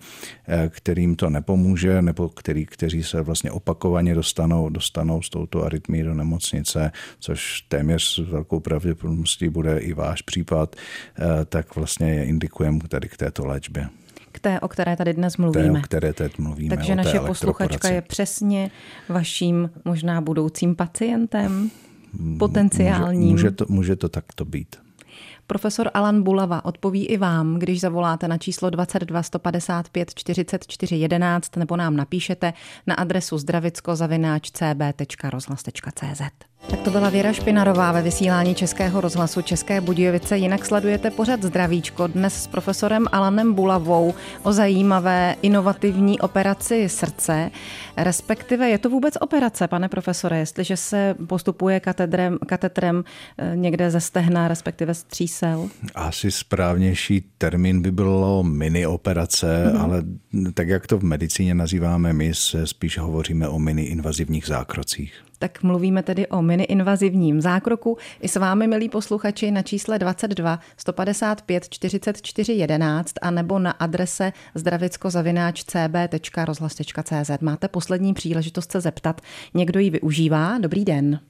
e, 0.48 0.68
kterým 0.68 1.16
to 1.16 1.30
nepomůže, 1.30 1.67
může, 1.68 2.02
nebo 2.02 2.28
který, 2.28 2.66
kteří 2.66 3.02
se 3.02 3.22
vlastně 3.22 3.50
opakovaně 3.50 4.14
dostanou, 4.14 4.68
dostanou 4.68 5.22
s 5.22 5.30
touto 5.30 5.64
arytmí 5.64 6.02
do 6.02 6.14
nemocnice, 6.14 6.92
což 7.18 7.60
téměř 7.68 8.02
s 8.02 8.18
velkou 8.18 8.60
pravděpodobností 8.60 9.48
bude 9.48 9.78
i 9.78 9.92
váš 9.92 10.22
případ, 10.22 10.76
eh, 10.76 11.44
tak 11.44 11.76
vlastně 11.76 12.14
je 12.14 12.24
indikujeme 12.24 12.78
tady 12.88 13.08
k 13.08 13.16
této 13.16 13.46
léčbě. 13.46 13.88
K 14.32 14.40
té, 14.40 14.60
o 14.60 14.68
které 14.68 14.96
tady 14.96 15.14
dnes 15.14 15.36
mluvíme. 15.36 15.72
Té, 15.72 15.78
o 15.78 15.82
které 15.82 16.12
teď 16.12 16.38
mluvíme. 16.38 16.76
Takže 16.76 16.94
naše 16.94 17.20
posluchačka 17.20 17.88
je 17.88 18.02
přesně 18.02 18.70
vaším 19.08 19.70
možná 19.84 20.20
budoucím 20.20 20.76
pacientem, 20.76 21.70
potenciálním. 22.38 23.30
Může, 23.30 23.32
může, 23.32 23.50
to, 23.50 23.64
může 23.68 23.96
to 23.96 24.08
takto 24.08 24.44
být. 24.44 24.87
Profesor 25.50 25.90
Alan 25.94 26.22
Bulava 26.22 26.64
odpoví 26.64 27.06
i 27.06 27.16
vám, 27.16 27.58
když 27.58 27.80
zavoláte 27.80 28.28
na 28.28 28.38
číslo 28.38 28.70
22 28.70 29.22
155 29.22 30.14
44 30.14 30.96
11 30.96 31.56
nebo 31.56 31.76
nám 31.76 31.96
napíšete 31.96 32.52
na 32.86 32.94
adresu 32.94 33.36
zdravicko-cb.rozhlas.cz. 33.36 36.22
Tak 36.66 36.80
to 36.80 36.90
byla 36.90 37.10
Věra 37.10 37.32
Špinarová 37.32 37.92
ve 37.92 38.02
vysílání 38.02 38.54
Českého 38.54 39.00
rozhlasu 39.00 39.42
České 39.42 39.80
Budějovice. 39.80 40.38
Jinak 40.38 40.66
sledujete 40.66 41.10
pořad 41.10 41.42
Zdravíčko 41.42 42.06
dnes 42.06 42.42
s 42.42 42.46
profesorem 42.46 43.06
Alanem 43.12 43.54
Bulavou 43.54 44.14
o 44.42 44.52
zajímavé 44.52 45.36
inovativní 45.42 46.20
operaci 46.20 46.88
srdce. 46.88 47.50
Respektive 47.96 48.68
je 48.68 48.78
to 48.78 48.90
vůbec 48.90 49.14
operace, 49.20 49.68
pane 49.68 49.88
profesore, 49.88 50.38
jestliže 50.38 50.76
se 50.76 51.14
postupuje 51.26 51.80
katedrem, 51.80 52.38
katetrem 52.46 53.04
eh, 53.38 53.52
někde 53.56 53.90
ze 53.90 54.00
stehna, 54.00 54.48
respektive 54.48 54.94
stříz 54.94 55.28
čísel? 55.28 55.68
Asi 55.94 56.30
správnější 56.30 57.24
termín 57.38 57.82
by 57.82 57.90
bylo 57.90 58.42
mini 58.42 58.86
operace, 58.86 59.46
mm-hmm. 59.46 59.82
ale 59.82 60.02
tak 60.54 60.68
jak 60.68 60.86
to 60.86 60.98
v 60.98 61.02
medicíně 61.02 61.54
nazýváme 61.54 62.12
my, 62.12 62.34
se 62.34 62.66
spíš 62.66 62.98
hovoříme 62.98 63.48
o 63.48 63.58
mini 63.58 63.82
invazivních 63.82 64.46
zákrocích. 64.46 65.27
Tak 65.38 65.62
mluvíme 65.62 66.02
tedy 66.02 66.26
o 66.26 66.42
mini-invazivním 66.42 67.40
zákroku. 67.40 67.96
I 68.20 68.28
s 68.28 68.36
vámi, 68.36 68.66
milí 68.66 68.88
posluchači, 68.88 69.50
na 69.50 69.62
čísle 69.62 69.98
22 69.98 70.58
155 70.76 71.68
44 71.68 72.52
11 72.52 73.14
a 73.22 73.30
nebo 73.30 73.58
na 73.58 73.70
adrese 73.70 74.32
zdravicko-cb.rozhlas.cz. 74.54 77.40
Máte 77.40 77.68
poslední 77.68 78.14
příležitost 78.14 78.72
se 78.72 78.80
zeptat. 78.80 79.20
Někdo 79.54 79.80
ji 79.80 79.90
využívá? 79.90 80.58
Dobrý 80.58 80.84
den. 80.84 81.20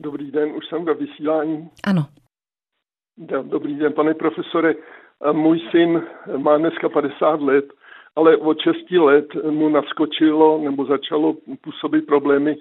Dobrý 0.00 0.30
den, 0.30 0.52
už 0.56 0.66
jsem 0.68 0.84
ve 0.84 0.94
vysílání. 0.94 1.68
Ano. 1.84 2.06
Dobrý 3.42 3.74
den, 3.74 3.92
pane 3.92 4.14
profesore. 4.14 4.74
Můj 5.32 5.60
syn 5.70 6.02
má 6.36 6.58
dneska 6.58 6.88
50 6.88 7.40
let 7.40 7.64
ale 8.16 8.36
od 8.36 8.60
6 8.60 8.90
let 8.90 9.26
mu 9.50 9.68
naskočilo 9.68 10.58
nebo 10.58 10.84
začalo 10.84 11.36
působit 11.60 12.06
problémy 12.06 12.56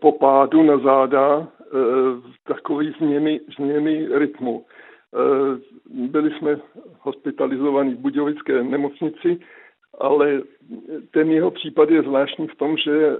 po 0.00 0.12
pádu 0.12 0.62
na 0.62 0.78
záda, 0.78 1.40
e, 1.40 1.46
takové 2.44 2.84
změny, 2.98 3.40
změny 3.56 4.08
rytmu. 4.18 4.64
E, 4.64 5.18
byli 6.08 6.30
jsme 6.30 6.60
hospitalizovaní 7.00 7.94
v 7.94 7.98
Budějovické 7.98 8.62
nemocnici, 8.62 9.40
ale 9.98 10.42
ten 11.10 11.30
jeho 11.30 11.50
případ 11.50 11.90
je 11.90 12.02
zvláštní 12.02 12.48
v 12.48 12.56
tom, 12.56 12.76
že 12.76 13.16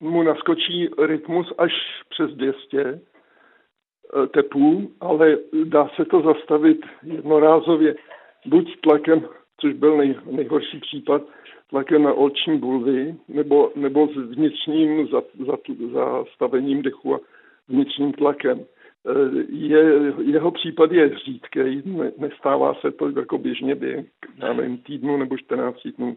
mu 0.00 0.22
naskočí 0.22 0.88
rytmus 0.98 1.52
až 1.58 1.72
přes 2.08 2.30
200 2.30 2.80
e, 2.80 3.00
tepů, 4.26 4.90
ale 5.00 5.36
dá 5.64 5.88
se 5.96 6.04
to 6.04 6.20
zastavit 6.20 6.80
jednorázově 7.02 7.94
buď 8.46 8.80
tlakem 8.80 9.28
což 9.60 9.72
byl 9.72 9.96
nej, 9.96 10.14
nejhorší 10.30 10.80
případ, 10.80 11.22
tlakem 11.70 12.02
na 12.02 12.12
oční 12.12 12.58
bulvy 12.58 13.14
nebo, 13.28 13.72
nebo 13.76 14.08
s 14.08 14.16
vnitřním 14.16 15.08
zastavením 15.92 16.82
dechu 16.82 17.14
a 17.14 17.20
vnitřním 17.68 18.12
tlakem. 18.12 18.60
E, 18.60 19.12
je, 19.48 20.12
jeho 20.22 20.50
případ 20.50 20.92
je 20.92 21.18
řídký, 21.18 21.82
ne, 21.84 22.12
nestává 22.18 22.74
se 22.74 22.90
to 22.90 23.10
jako 23.16 23.38
běžně 23.38 23.74
během 23.74 24.78
týdnu 24.86 25.16
nebo 25.16 25.38
14 25.38 25.88
dnů. 25.98 26.16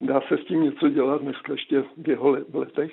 Dá 0.00 0.20
se 0.20 0.38
s 0.38 0.44
tím 0.44 0.62
něco 0.62 0.88
dělat 0.88 1.22
dneska 1.22 1.52
ještě 1.52 1.84
v 1.96 2.08
jeho 2.08 2.36
letech? 2.52 2.92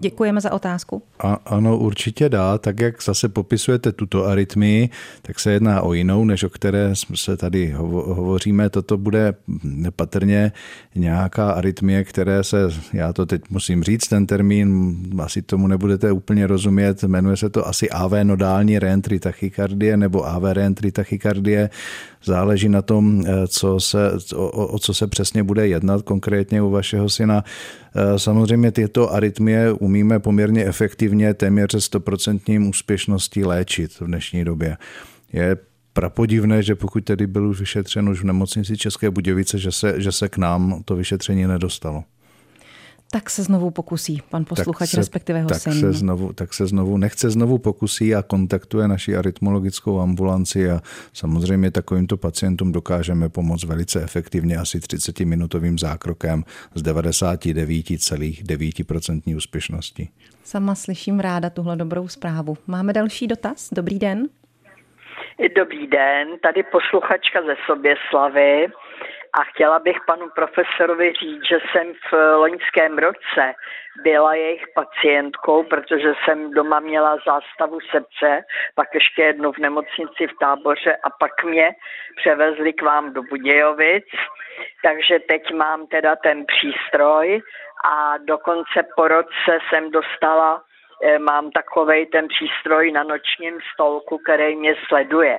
Děkujeme 0.00 0.40
za 0.40 0.52
otázku. 0.52 1.02
A, 1.18 1.38
ano, 1.46 1.78
určitě 1.78 2.28
dá. 2.28 2.58
Tak 2.58 2.80
jak 2.80 3.02
zase 3.02 3.28
popisujete 3.28 3.92
tuto 3.92 4.24
arytmii, 4.24 4.88
tak 5.22 5.40
se 5.40 5.52
jedná 5.52 5.82
o 5.82 5.92
jinou, 5.92 6.24
než 6.24 6.44
o 6.44 6.50
které 6.50 6.92
se 7.14 7.36
tady 7.36 7.74
hovo- 7.76 8.14
hovoříme. 8.14 8.70
Toto 8.70 8.96
bude 8.96 9.34
nepatrně 9.62 10.52
nějaká 10.94 11.50
arytmie, 11.50 12.04
které 12.04 12.44
se, 12.44 12.58
já 12.92 13.12
to 13.12 13.26
teď 13.26 13.42
musím 13.50 13.82
říct, 13.82 14.08
ten 14.08 14.26
termín, 14.26 14.96
asi 15.22 15.42
tomu 15.42 15.66
nebudete 15.66 16.12
úplně 16.12 16.46
rozumět, 16.46 17.02
jmenuje 17.02 17.36
se 17.36 17.50
to 17.50 17.68
asi 17.68 17.90
AV 17.90 18.12
nodální 18.22 18.78
reentry 18.78 19.18
tachykardie 19.18 19.96
nebo 19.96 20.26
AV 20.26 20.42
reentry 20.42 20.92
tachykardie. 20.92 21.70
Záleží 22.24 22.68
na 22.68 22.82
tom, 22.82 23.24
eh, 23.26 23.46
co 23.48 23.80
se, 23.80 24.10
o, 24.34 24.66
o 24.66 24.78
co 24.78 24.94
se 24.94 25.06
přesně 25.06 25.42
bude 25.42 25.68
jednat 25.68 26.02
konkrétně 26.02 26.62
u 26.62 26.70
vašeho 26.70 27.08
syna. 27.08 27.44
Eh, 27.96 28.18
samozřejmě 28.18 28.72
tyto 28.72 29.12
arytmie 29.12 29.72
umíme 29.72 30.18
poměrně 30.18 30.64
efektivně, 30.64 31.34
téměř 31.34 31.74
100% 31.74 32.68
úspěšností 32.68 33.44
léčit 33.44 34.00
v 34.00 34.06
dnešní 34.06 34.44
době. 34.44 34.76
Je 35.32 35.56
prapodivné, 35.92 36.62
že 36.62 36.74
pokud 36.74 37.04
tedy 37.04 37.26
byl 37.26 37.48
už 37.48 37.60
vyšetřen 37.60 38.08
už 38.08 38.20
v 38.20 38.24
nemocnici 38.24 38.76
České 38.76 39.10
Budějovice, 39.10 39.58
že 39.58 39.72
se, 39.72 40.00
že 40.00 40.12
se 40.12 40.28
k 40.28 40.36
nám 40.36 40.82
to 40.84 40.96
vyšetření 40.96 41.46
nedostalo 41.46 42.04
tak 43.14 43.30
se 43.30 43.42
znovu 43.42 43.70
pokusí 43.70 44.22
pan 44.30 44.44
posluchač, 44.44 44.88
se, 44.88 44.96
respektive 44.96 45.42
ho 45.42 45.48
tak 45.48 45.58
syn. 45.58 45.72
Se 45.72 45.92
znovu, 45.92 46.32
tak 46.32 46.54
se 46.54 46.66
znovu, 46.66 46.96
nechce 46.96 47.30
znovu 47.30 47.58
pokusí 47.58 48.14
a 48.14 48.22
kontaktuje 48.22 48.88
naši 48.88 49.16
arytmologickou 49.16 50.00
ambulanci 50.00 50.70
a 50.70 50.80
samozřejmě 51.12 51.70
takovýmto 51.70 52.16
pacientům 52.16 52.72
dokážeme 52.72 53.28
pomoct 53.28 53.64
velice 53.64 54.02
efektivně 54.02 54.56
asi 54.56 54.78
30-minutovým 54.78 55.78
zákrokem 55.78 56.44
s 56.74 56.82
99,9% 56.82 59.36
úspěšností. 59.36 60.10
Sama 60.44 60.74
slyším 60.74 61.20
ráda 61.20 61.50
tuhle 61.50 61.76
dobrou 61.76 62.08
zprávu. 62.08 62.56
Máme 62.66 62.92
další 62.92 63.26
dotaz? 63.26 63.68
Dobrý 63.72 63.98
den. 63.98 64.28
Dobrý 65.56 65.86
den, 65.86 66.28
tady 66.42 66.62
posluchačka 66.62 67.42
ze 67.42 67.54
Soběslavy. 67.66 68.66
A 69.38 69.44
chtěla 69.44 69.78
bych 69.78 69.96
panu 70.06 70.28
profesorovi 70.34 71.12
říct, 71.12 71.42
že 71.48 71.58
jsem 71.70 71.92
v 72.10 72.36
loňském 72.36 72.98
roce 72.98 73.54
byla 74.02 74.34
jejich 74.34 74.64
pacientkou, 74.74 75.62
protože 75.62 76.14
jsem 76.24 76.50
doma 76.50 76.80
měla 76.80 77.18
zástavu 77.26 77.78
srdce, 77.80 78.44
pak 78.74 78.94
ještě 78.94 79.22
jednu 79.22 79.52
v 79.52 79.58
nemocnici 79.58 80.26
v 80.26 80.38
táboře 80.40 80.96
a 80.96 81.10
pak 81.10 81.44
mě 81.44 81.70
převezli 82.16 82.72
k 82.72 82.82
vám 82.82 83.12
do 83.12 83.22
Budějovic. 83.22 84.04
Takže 84.82 85.18
teď 85.28 85.52
mám 85.54 85.86
teda 85.86 86.16
ten 86.16 86.44
přístroj 86.46 87.42
a 87.84 88.18
dokonce 88.18 88.82
po 88.96 89.08
roce 89.08 89.58
jsem 89.68 89.90
dostala, 89.90 90.62
eh, 91.04 91.18
mám 91.18 91.50
takovej 91.50 92.06
ten 92.06 92.28
přístroj 92.28 92.92
na 92.92 93.02
nočním 93.02 93.58
stolku, 93.74 94.18
který 94.18 94.56
mě 94.56 94.74
sleduje. 94.88 95.38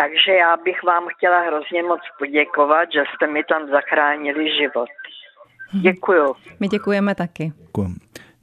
Takže 0.00 0.32
já 0.32 0.56
bych 0.56 0.82
vám 0.82 1.04
chtěla 1.16 1.40
hrozně 1.40 1.82
moc 1.82 2.00
poděkovat, 2.18 2.88
že 2.92 3.02
jste 3.14 3.26
mi 3.26 3.44
tam 3.44 3.70
zachránili 3.70 4.44
život. 4.58 4.88
Děkuju. 5.72 6.34
My 6.60 6.68
děkujeme 6.68 7.14
taky. 7.14 7.52
Děkujem. 7.66 7.94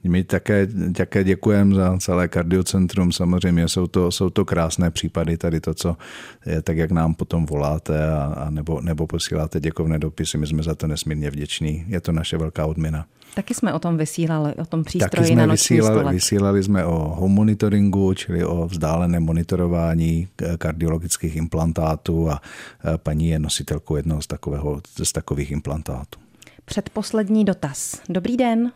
My 0.08 0.24
také, 0.24 0.68
také 0.96 1.24
děkujeme 1.24 1.74
za 1.74 1.98
celé 1.98 2.28
kardiocentrum. 2.28 3.12
Samozřejmě 3.12 3.68
jsou 3.68 3.86
to, 3.86 4.10
jsou 4.10 4.30
to 4.30 4.44
krásné 4.44 4.90
případy, 4.90 5.36
tady 5.36 5.60
to, 5.60 5.74
co 5.74 5.96
je, 6.46 6.62
tak 6.62 6.76
jak 6.76 6.90
nám 6.90 7.14
potom 7.14 7.46
voláte 7.46 8.10
a, 8.12 8.22
a 8.22 8.50
nebo, 8.50 8.80
nebo 8.80 9.06
posíláte 9.06 9.60
děkovné 9.60 9.98
dopisy. 9.98 10.38
My 10.38 10.46
jsme 10.46 10.62
za 10.62 10.74
to 10.74 10.86
nesmírně 10.86 11.30
vděční. 11.30 11.84
Je 11.88 12.00
to 12.00 12.12
naše 12.12 12.36
velká 12.36 12.66
odměna. 12.66 13.06
Taky 13.34 13.54
jsme 13.54 13.72
o 13.72 13.78
tom 13.78 13.96
vysílali, 13.96 14.54
o 14.54 14.64
tom 14.64 14.84
přístroji 14.84 15.10
Taky 15.10 15.32
jsme 15.32 15.46
na 15.46 15.52
vysílali, 15.52 16.14
vysílali 16.14 16.62
jsme 16.62 16.84
o 16.84 16.98
home 16.98 17.32
monitoringu, 17.32 18.14
čili 18.14 18.44
o 18.44 18.66
vzdáleném 18.66 19.22
monitorování 19.22 20.28
kardiologických 20.58 21.36
implantátů 21.36 22.30
a 22.30 22.42
paní 22.96 23.28
je 23.28 23.38
nositelkou 23.38 23.96
jednoho 23.96 24.22
z, 24.22 24.26
takového, 24.26 24.80
z 25.02 25.12
takových 25.12 25.50
implantátů. 25.50 26.18
Předposlední 26.64 27.44
dotaz. 27.44 28.00
Dobrý 28.08 28.36
den. 28.36 28.72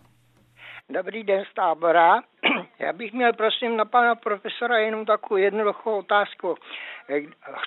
Dobrý 0.92 1.22
den 1.24 1.44
z 1.50 1.54
tábora. 1.54 2.22
Já 2.78 2.92
bych 2.92 3.12
měl 3.12 3.32
prosím 3.32 3.76
na 3.76 3.84
pana 3.84 4.14
profesora 4.14 4.78
jenom 4.78 5.06
takovou 5.06 5.36
jednoduchou 5.36 5.98
otázku. 5.98 6.54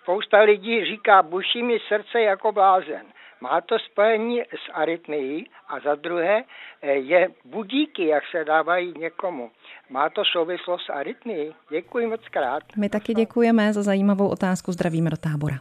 Spousta 0.01 0.39
lidí 0.39 0.85
říká, 0.85 1.23
buší 1.23 1.63
mi 1.63 1.79
srdce 1.79 2.21
jako 2.21 2.51
blázen. 2.51 3.05
Má 3.41 3.61
to 3.61 3.79
spojení 3.79 4.41
s 4.41 4.69
arytmií 4.73 5.49
a 5.67 5.79
za 5.79 5.95
druhé 5.95 6.43
eh, 6.81 6.91
je 6.91 7.29
budíky, 7.45 8.07
jak 8.07 8.23
se 8.31 8.45
dávají 8.45 8.93
někomu. 8.97 9.51
Má 9.89 10.09
to 10.09 10.21
souvislost 10.33 10.85
s 10.85 10.89
arytmií? 10.89 11.51
Děkuji 11.71 12.07
moc 12.07 12.21
krát. 12.31 12.63
My 12.77 12.89
taky 12.89 13.13
děkujeme 13.13 13.73
za 13.73 13.83
zajímavou 13.83 14.27
otázku. 14.27 14.71
Zdravíme 14.71 15.09
do 15.09 15.17
tábora. 15.17 15.59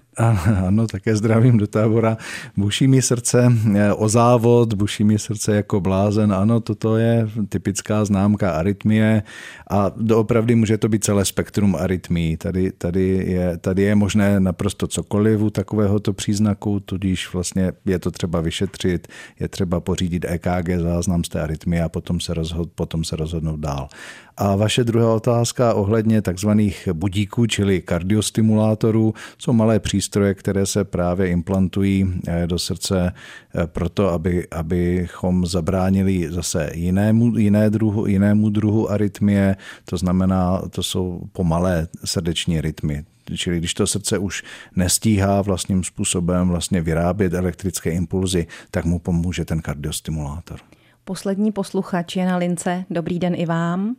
Ano, 0.67 0.87
také 0.87 1.17
zdravím 1.17 1.59
do 1.59 1.67
tábora. 1.67 2.17
Buší 2.57 2.87
mi 2.87 3.03
srdce 3.03 3.53
eh, 3.77 3.93
o 3.93 4.09
závod, 4.09 4.75
buší 4.75 5.05
mi 5.05 5.19
srdce 5.19 5.57
jako 5.57 5.81
blázen. 5.81 6.33
Ano, 6.33 6.61
toto 6.61 6.97
je 6.97 7.29
typická 7.49 8.05
známka 8.05 8.51
arytmie 8.51 9.23
a 9.71 9.90
doopravdy 9.97 10.55
může 10.55 10.79
to 10.79 10.88
být 10.88 11.05
celé 11.05 11.25
spektrum 11.25 11.77
arytmí. 11.77 12.37
Tady, 12.37 12.73
tady, 12.73 13.09
je, 13.09 13.59
tady 13.59 13.83
je 13.83 13.95
možné 13.95 14.40
naprosto 14.40 14.87
cokoliv 14.87 15.40
u 15.40 15.51
takovéhoto 15.51 16.12
příznaku, 16.12 16.81
tudíž 16.81 17.33
vlastně 17.33 17.73
je 17.85 17.99
to 17.99 18.11
třeba 18.11 18.40
vyšetřit, 18.40 19.09
je 19.40 19.49
třeba 19.49 19.81
pořídit 19.81 20.25
EKG 20.29 20.69
záznam 20.77 21.25
z 21.25 21.29
té 21.29 21.40
arytmie 21.40 21.83
a 21.83 21.88
potom 21.88 22.21
se, 22.21 22.35
rozhod, 22.35 22.73
potom 22.75 23.05
se 23.05 23.17
rozhodnout 23.17 23.61
dál. 23.61 23.88
A 24.37 24.57
vaše 24.57 24.85
druhá 24.85 25.14
otázka 25.14 25.74
ohledně 25.74 26.22
takzvaných 26.22 26.88
budíků, 26.92 27.46
čili 27.46 27.83
kardiostimulátorů, 27.83 29.14
jsou 29.38 29.52
malé 29.52 29.80
přístroje, 29.80 30.35
které 30.35 30.66
se 30.66 30.85
právě 30.85 31.28
implantují 31.28 32.14
eh, 32.28 32.46
do 32.46 32.59
srdce 32.59 33.12
eh, 33.12 33.66
proto, 33.66 34.09
aby, 34.09 34.48
abychom 34.50 35.46
zabránili 35.46 36.33
zase 36.33 36.70
jinému, 36.74 37.38
jiné 37.38 37.70
druhu, 37.70 38.07
jinému 38.07 38.50
druhu 38.50 38.90
arytmie, 38.90 39.57
to 39.85 39.96
znamená, 39.96 40.62
to 40.70 40.83
jsou 40.83 41.20
pomalé 41.33 41.88
srdeční 42.04 42.61
rytmy. 42.61 43.04
Čili 43.37 43.59
když 43.59 43.74
to 43.74 43.87
srdce 43.87 44.18
už 44.18 44.42
nestíhá 44.76 45.42
vlastním 45.42 45.85
způsobem 45.85 46.48
vlastně 46.48 46.80
vyrábět 46.80 47.35
elektrické 47.35 47.90
impulzy, 47.90 48.46
tak 48.70 48.85
mu 48.85 48.98
pomůže 48.98 49.44
ten 49.44 49.62
kardiostimulátor. 49.62 50.61
Poslední 51.07 51.53
posluchač 51.53 52.17
je 52.17 52.25
na 52.25 52.37
lince. 52.37 52.85
Dobrý 52.90 53.19
den 53.19 53.35
i 53.35 53.47
vám. 53.47 53.95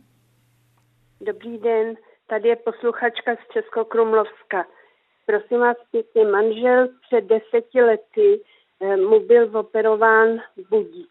Dobrý 1.20 1.58
den. 1.58 1.94
Tady 2.26 2.48
je 2.48 2.56
posluchačka 2.56 3.34
z 3.34 3.52
Českokrumlovska. 3.52 4.66
Prosím 5.26 5.60
vás 5.60 5.76
pěkně, 5.90 6.24
manžel 6.24 6.88
před 7.06 7.24
deseti 7.24 7.82
lety 7.82 8.40
eh, 8.80 8.96
mu 8.96 9.20
byl 9.20 9.58
operován 9.58 10.28
budík. 10.70 11.10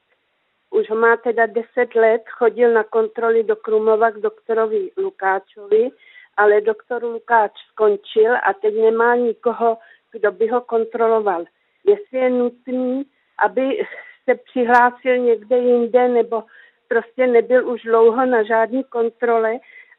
Už 0.69 0.89
ho 0.89 0.95
má 0.95 1.17
teda 1.17 1.45
deset 1.45 1.95
let, 1.95 2.21
chodil 2.29 2.73
na 2.73 2.83
kontroly 2.83 3.43
do 3.43 3.55
Krumlova 3.55 4.11
k 4.11 4.17
doktorovi 4.17 4.91
Lukáčovi, 4.97 5.89
ale 6.37 6.61
doktor 6.61 7.03
Lukáč 7.03 7.51
skončil 7.71 8.35
a 8.35 8.53
teď 8.61 8.75
nemá 8.75 9.15
nikoho, 9.15 9.77
kdo 10.11 10.31
by 10.31 10.47
ho 10.47 10.61
kontroloval. 10.61 11.45
Jestli 11.83 12.17
je 12.17 12.29
nutný, 12.29 13.05
aby 13.45 13.85
se 14.25 14.35
přihlásil 14.35 15.17
někde 15.17 15.57
jinde 15.57 16.07
nebo 16.07 16.43
prostě 16.87 17.27
nebyl 17.27 17.69
už 17.69 17.81
dlouho 17.81 18.25
na 18.25 18.43
žádné 18.43 18.83
kontrole 18.83 19.53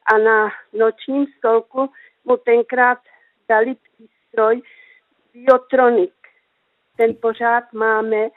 a 0.05 0.17
na 0.17 0.49
nočním 0.73 1.25
stolku 1.37 1.89
mu 2.25 2.37
tenkrát 2.37 2.99
dali 3.49 3.75
přístroj 3.75 4.61
Biotronik. 5.33 6.13
Ten 6.97 7.15
pořád 7.21 7.73
máme 7.73 8.29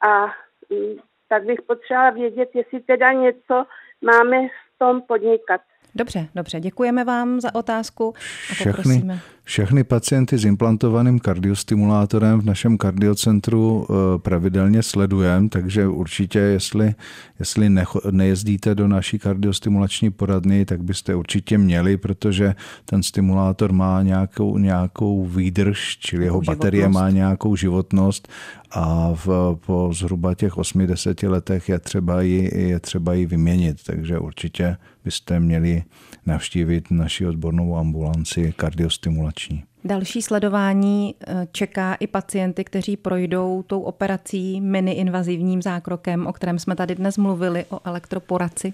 a 0.00 0.26
mm, 0.70 0.98
tak 1.28 1.44
bych 1.44 1.62
potřebovala 1.62 2.10
vědět, 2.10 2.50
jestli 2.54 2.80
teda 2.80 3.12
něco 3.12 3.66
máme 4.00 4.48
v 4.48 4.78
tom 4.78 5.02
podnikat. 5.02 5.60
Dobře, 5.94 6.28
dobře, 6.34 6.60
děkujeme 6.60 7.04
vám 7.04 7.40
za 7.40 7.54
otázku 7.54 8.14
a 8.50 8.54
všechny, 8.54 9.20
všechny 9.44 9.84
pacienty 9.84 10.38
s 10.38 10.44
implantovaným 10.44 11.18
kardiostimulátorem 11.18 12.40
v 12.40 12.44
našem 12.44 12.78
kardiocentru 12.78 13.86
eh, 13.90 14.18
pravidelně 14.18 14.82
sledujeme, 14.82 15.48
takže 15.48 15.88
určitě, 15.88 16.38
jestli, 16.38 16.94
jestli 17.38 17.74
nejezdíte 18.10 18.74
do 18.74 18.88
naší 18.88 19.18
kardiostimulační 19.18 20.10
poradny, 20.10 20.64
tak 20.64 20.82
byste 20.82 21.14
určitě 21.14 21.58
měli, 21.58 21.96
protože 21.96 22.54
ten 22.84 23.02
stimulátor 23.02 23.72
má 23.72 24.02
nějakou, 24.02 24.58
nějakou 24.58 25.26
výdrž, 25.26 25.96
čili 26.00 26.24
jeho 26.24 26.40
baterie 26.40 26.88
má 26.88 27.10
nějakou 27.10 27.56
životnost 27.56 28.28
a 28.70 29.12
v, 29.14 29.56
po 29.66 29.90
zhruba 29.92 30.34
těch 30.34 30.58
80 30.58 31.22
letech 31.22 31.68
je 31.68 31.78
třeba, 31.78 32.22
ji, 32.22 32.60
je 32.60 32.80
třeba 32.80 33.14
ji 33.14 33.26
vyměnit, 33.26 33.76
takže 33.86 34.18
určitě 34.18 34.76
byste 35.04 35.40
měli 35.40 35.82
navštívit 36.26 36.90
naši 36.90 37.26
odbornou 37.26 37.76
ambulanci 37.76 38.54
kardiostimulační. 38.56 39.64
Další 39.84 40.22
sledování 40.22 41.14
eh, 41.26 41.48
čeká 41.52 41.94
i 41.94 42.06
pacienty, 42.06 42.64
kteří 42.64 42.96
projdou 42.96 43.62
tou 43.62 43.80
operací 43.80 44.60
mini-invazivním 44.60 45.62
zákrokem, 45.62 46.26
o 46.26 46.32
kterém 46.32 46.58
jsme 46.58 46.76
tady 46.76 46.94
dnes 46.94 47.18
mluvili, 47.18 47.64
o 47.70 47.80
elektroporaci. 47.84 48.72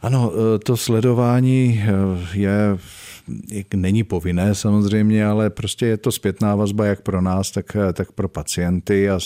Ano, 0.00 0.32
eh, 0.32 0.58
to 0.58 0.76
sledování 0.76 1.84
eh, 1.84 1.92
je 2.38 2.78
není 3.74 4.04
povinné 4.04 4.54
samozřejmě, 4.54 5.26
ale 5.26 5.50
prostě 5.50 5.86
je 5.86 5.96
to 5.96 6.12
zpětná 6.12 6.54
vazba 6.54 6.86
jak 6.86 7.00
pro 7.00 7.20
nás, 7.20 7.50
tak, 7.50 7.76
tak 7.92 8.12
pro 8.12 8.28
pacienty 8.28 9.10
a 9.10 9.18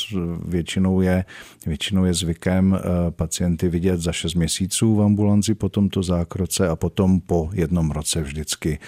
většinou 0.47 1.01
je, 1.01 1.25
většinou 1.67 2.05
je 2.05 2.15
zvykem 2.15 2.79
eh, 2.79 3.11
pacienty 3.11 3.69
vidět 3.69 4.01
za 4.01 4.13
6 4.13 4.35
měsíců 4.35 4.97
v 4.97 5.03
ambulanci 5.03 5.55
po 5.55 5.69
tomto 5.69 6.03
zákroce 6.03 6.69
a 6.69 6.77
potom 6.77 7.21
po 7.21 7.51
jednom 7.53 7.91
roce 7.91 8.23
vždycky 8.23 8.79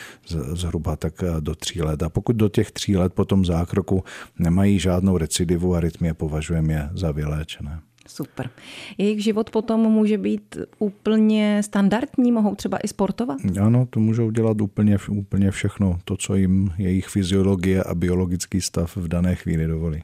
zhruba 0.52 0.96
tak 0.96 1.22
eh, 1.22 1.40
do 1.40 1.54
tří 1.54 1.82
let. 1.82 2.02
A 2.02 2.08
pokud 2.08 2.36
do 2.36 2.48
těch 2.48 2.70
tří 2.70 2.96
let 2.96 3.12
po 3.14 3.24
tom 3.24 3.44
zákroku 3.44 4.04
nemají 4.38 4.78
žádnou 4.78 5.18
recidivu 5.18 5.74
a 5.74 5.80
rytmie, 5.80 6.14
považujeme 6.14 6.72
je 6.72 6.90
za 6.94 7.12
vyléčené. 7.12 7.89
Super. 8.10 8.50
Jejich 8.98 9.22
život 9.22 9.50
potom 9.50 9.80
může 9.80 10.18
být 10.18 10.56
úplně 10.78 11.62
standardní, 11.64 12.32
mohou 12.32 12.54
třeba 12.54 12.78
i 12.78 12.88
sportovat? 12.88 13.38
Ano, 13.62 13.86
to 13.90 14.00
můžou 14.00 14.30
dělat 14.30 14.60
úplně, 14.60 14.98
úplně 15.10 15.50
všechno, 15.50 15.98
to, 16.04 16.16
co 16.16 16.34
jim 16.34 16.72
jejich 16.78 17.08
fyziologie 17.08 17.82
a 17.82 17.94
biologický 17.94 18.60
stav 18.60 18.96
v 18.96 19.08
dané 19.08 19.34
chvíli 19.34 19.66
dovolí. 19.66 20.02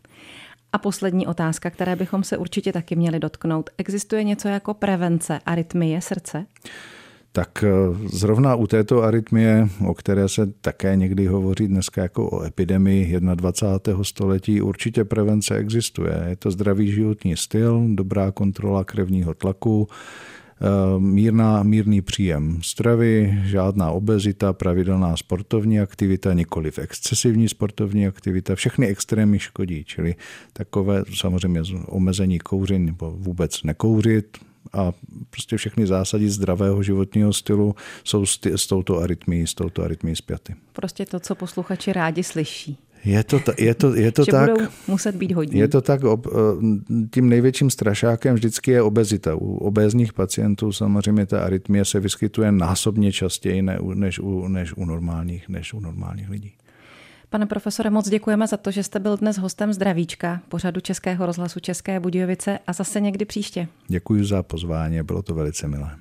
A 0.73 0.79
poslední 0.79 1.27
otázka, 1.27 1.71
které 1.71 1.97
bychom 1.97 2.25
se 2.25 2.37
určitě 2.37 2.73
taky 2.73 2.97
měli 2.97 3.19
dotknout. 3.19 3.71
Existuje 3.79 4.25
něco 4.25 4.49
jako 4.49 4.75
prevence 4.75 5.41
arytmie 5.47 6.01
srdce? 6.01 6.47
Tak 7.37 7.65
eh, 7.65 7.69
zrovna 8.09 8.55
u 8.55 8.67
této 8.67 9.03
arytmie, 9.03 9.69
o 9.87 9.95
které 9.95 10.29
se 10.29 10.47
také 10.47 10.97
někdy 10.97 11.27
hovoří 11.27 11.69
dneska 11.69 12.03
jako 12.03 12.31
o 12.31 12.45
epidemii 12.45 13.21
21. 13.21 14.05
století, 14.05 14.61
určitě 14.61 15.05
prevence 15.05 15.57
existuje. 15.57 16.25
Je 16.29 16.37
to 16.37 16.51
zdravý 16.51 16.93
životní 16.93 17.37
styl, 17.37 17.85
dobrá 17.95 18.33
kontrola 18.33 18.85
krevního 18.85 19.35
tlaku, 19.35 19.89
eh, 19.89 20.65
mírná, 20.99 21.63
mírný 21.63 22.03
příjem 22.03 22.59
stravy, 22.63 23.39
žádná 23.45 23.91
obezita, 23.91 24.53
pravidelná 24.53 25.17
sportovní 25.17 25.81
aktivita, 25.81 26.33
nikoli 26.33 26.71
v 26.71 26.79
excesivní 26.79 27.49
sportovní 27.49 28.07
aktivita. 28.07 28.55
Všechny 28.55 28.87
extrémy 28.87 29.39
škodí, 29.39 29.85
čili 29.85 30.15
takové 30.53 31.03
samozřejmě 31.15 31.61
omezení 31.87 32.39
kouření 32.39 32.87
nebo 32.87 33.11
vůbec 33.19 33.63
nekouřit, 33.63 34.39
a 34.73 34.93
prostě 35.31 35.57
všechny 35.57 35.87
zásady 35.87 36.31
zdravého 36.31 36.83
životního 36.83 37.33
stylu 37.33 37.75
jsou 38.05 38.27
s, 38.27 38.39
s 38.47 38.67
touto 38.67 38.99
arytmií, 38.99 39.47
s 39.47 39.55
touto 39.55 39.83
arytmií 39.83 40.17
zpěty. 40.17 40.55
Prostě 40.73 41.07
to, 41.07 41.21
co 41.21 41.35
posluchači 41.35 41.93
rádi 41.93 42.23
slyší. 42.23 42.79
Je 43.05 43.25
to, 43.25 43.41
je 43.59 43.75
to, 43.75 43.95
je 43.95 44.13
to 44.13 44.25
že 44.25 44.33
tak. 44.33 44.51
Budou 44.51 44.67
muset 44.89 45.15
být 45.15 45.33
hodní. 45.33 45.61
Je 45.61 45.69
to 45.69 45.81
tak, 45.81 46.05
ob, 46.05 46.27
tím 47.11 47.29
největším 47.29 47.71
strašákem 47.71 48.35
vždycky 48.35 48.71
je 48.71 48.83
obezita. 48.83 49.35
U 49.35 49.57
obézních 49.57 50.13
pacientů 50.13 50.73
samozřejmě 50.73 51.27
ta 51.27 51.41
arytmie 51.41 51.85
se 51.85 52.01
vyskytuje 52.01 52.53
násobně 52.53 53.13
častěji 53.13 53.63
než 53.63 54.19
u, 54.19 54.49
než 54.49 54.73
u, 54.77 54.85
normálních, 54.85 55.49
než 55.49 55.75
u 55.75 55.81
normálních 55.81 56.31
lidí. 56.31 56.53
Pane 57.37 57.47
profesore, 57.47 57.91
moc 57.91 58.09
děkujeme 58.09 58.47
za 58.47 58.57
to, 58.57 58.71
že 58.71 58.83
jste 58.83 58.99
byl 58.99 59.17
dnes 59.17 59.39
hostem 59.39 59.73
Zdravíčka, 59.73 60.41
pořadu 60.49 60.81
Českého 60.81 61.27
rozhlasu 61.27 61.61
České 61.61 62.01
Budějovice 62.01 62.59
a 62.67 62.73
zase 62.73 63.01
někdy 63.01 63.25
příště. 63.25 63.69
Děkuji 63.89 64.25
za 64.25 64.43
pozvání, 64.43 65.03
bylo 65.03 65.23
to 65.23 65.35
velice 65.35 65.69
milé. 65.69 65.97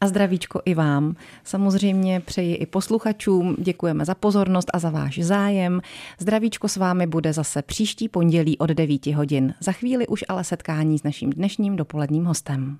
A 0.00 0.08
zdravíčko 0.08 0.62
i 0.64 0.74
vám. 0.74 1.16
Samozřejmě 1.44 2.20
přeji 2.20 2.54
i 2.54 2.66
posluchačům, 2.66 3.56
děkujeme 3.58 4.04
za 4.04 4.14
pozornost 4.14 4.70
a 4.72 4.78
za 4.78 4.90
váš 4.90 5.18
zájem. 5.18 5.80
Zdravíčko 6.18 6.68
s 6.68 6.76
vámi 6.76 7.06
bude 7.06 7.32
zase 7.32 7.62
příští 7.62 8.08
pondělí 8.08 8.58
od 8.58 8.70
9 8.70 9.06
hodin. 9.06 9.54
Za 9.60 9.72
chvíli 9.72 10.06
už 10.06 10.24
ale 10.28 10.44
setkání 10.44 10.98
s 10.98 11.02
naším 11.02 11.30
dnešním 11.30 11.76
dopoledním 11.76 12.24
hostem. 12.24 12.78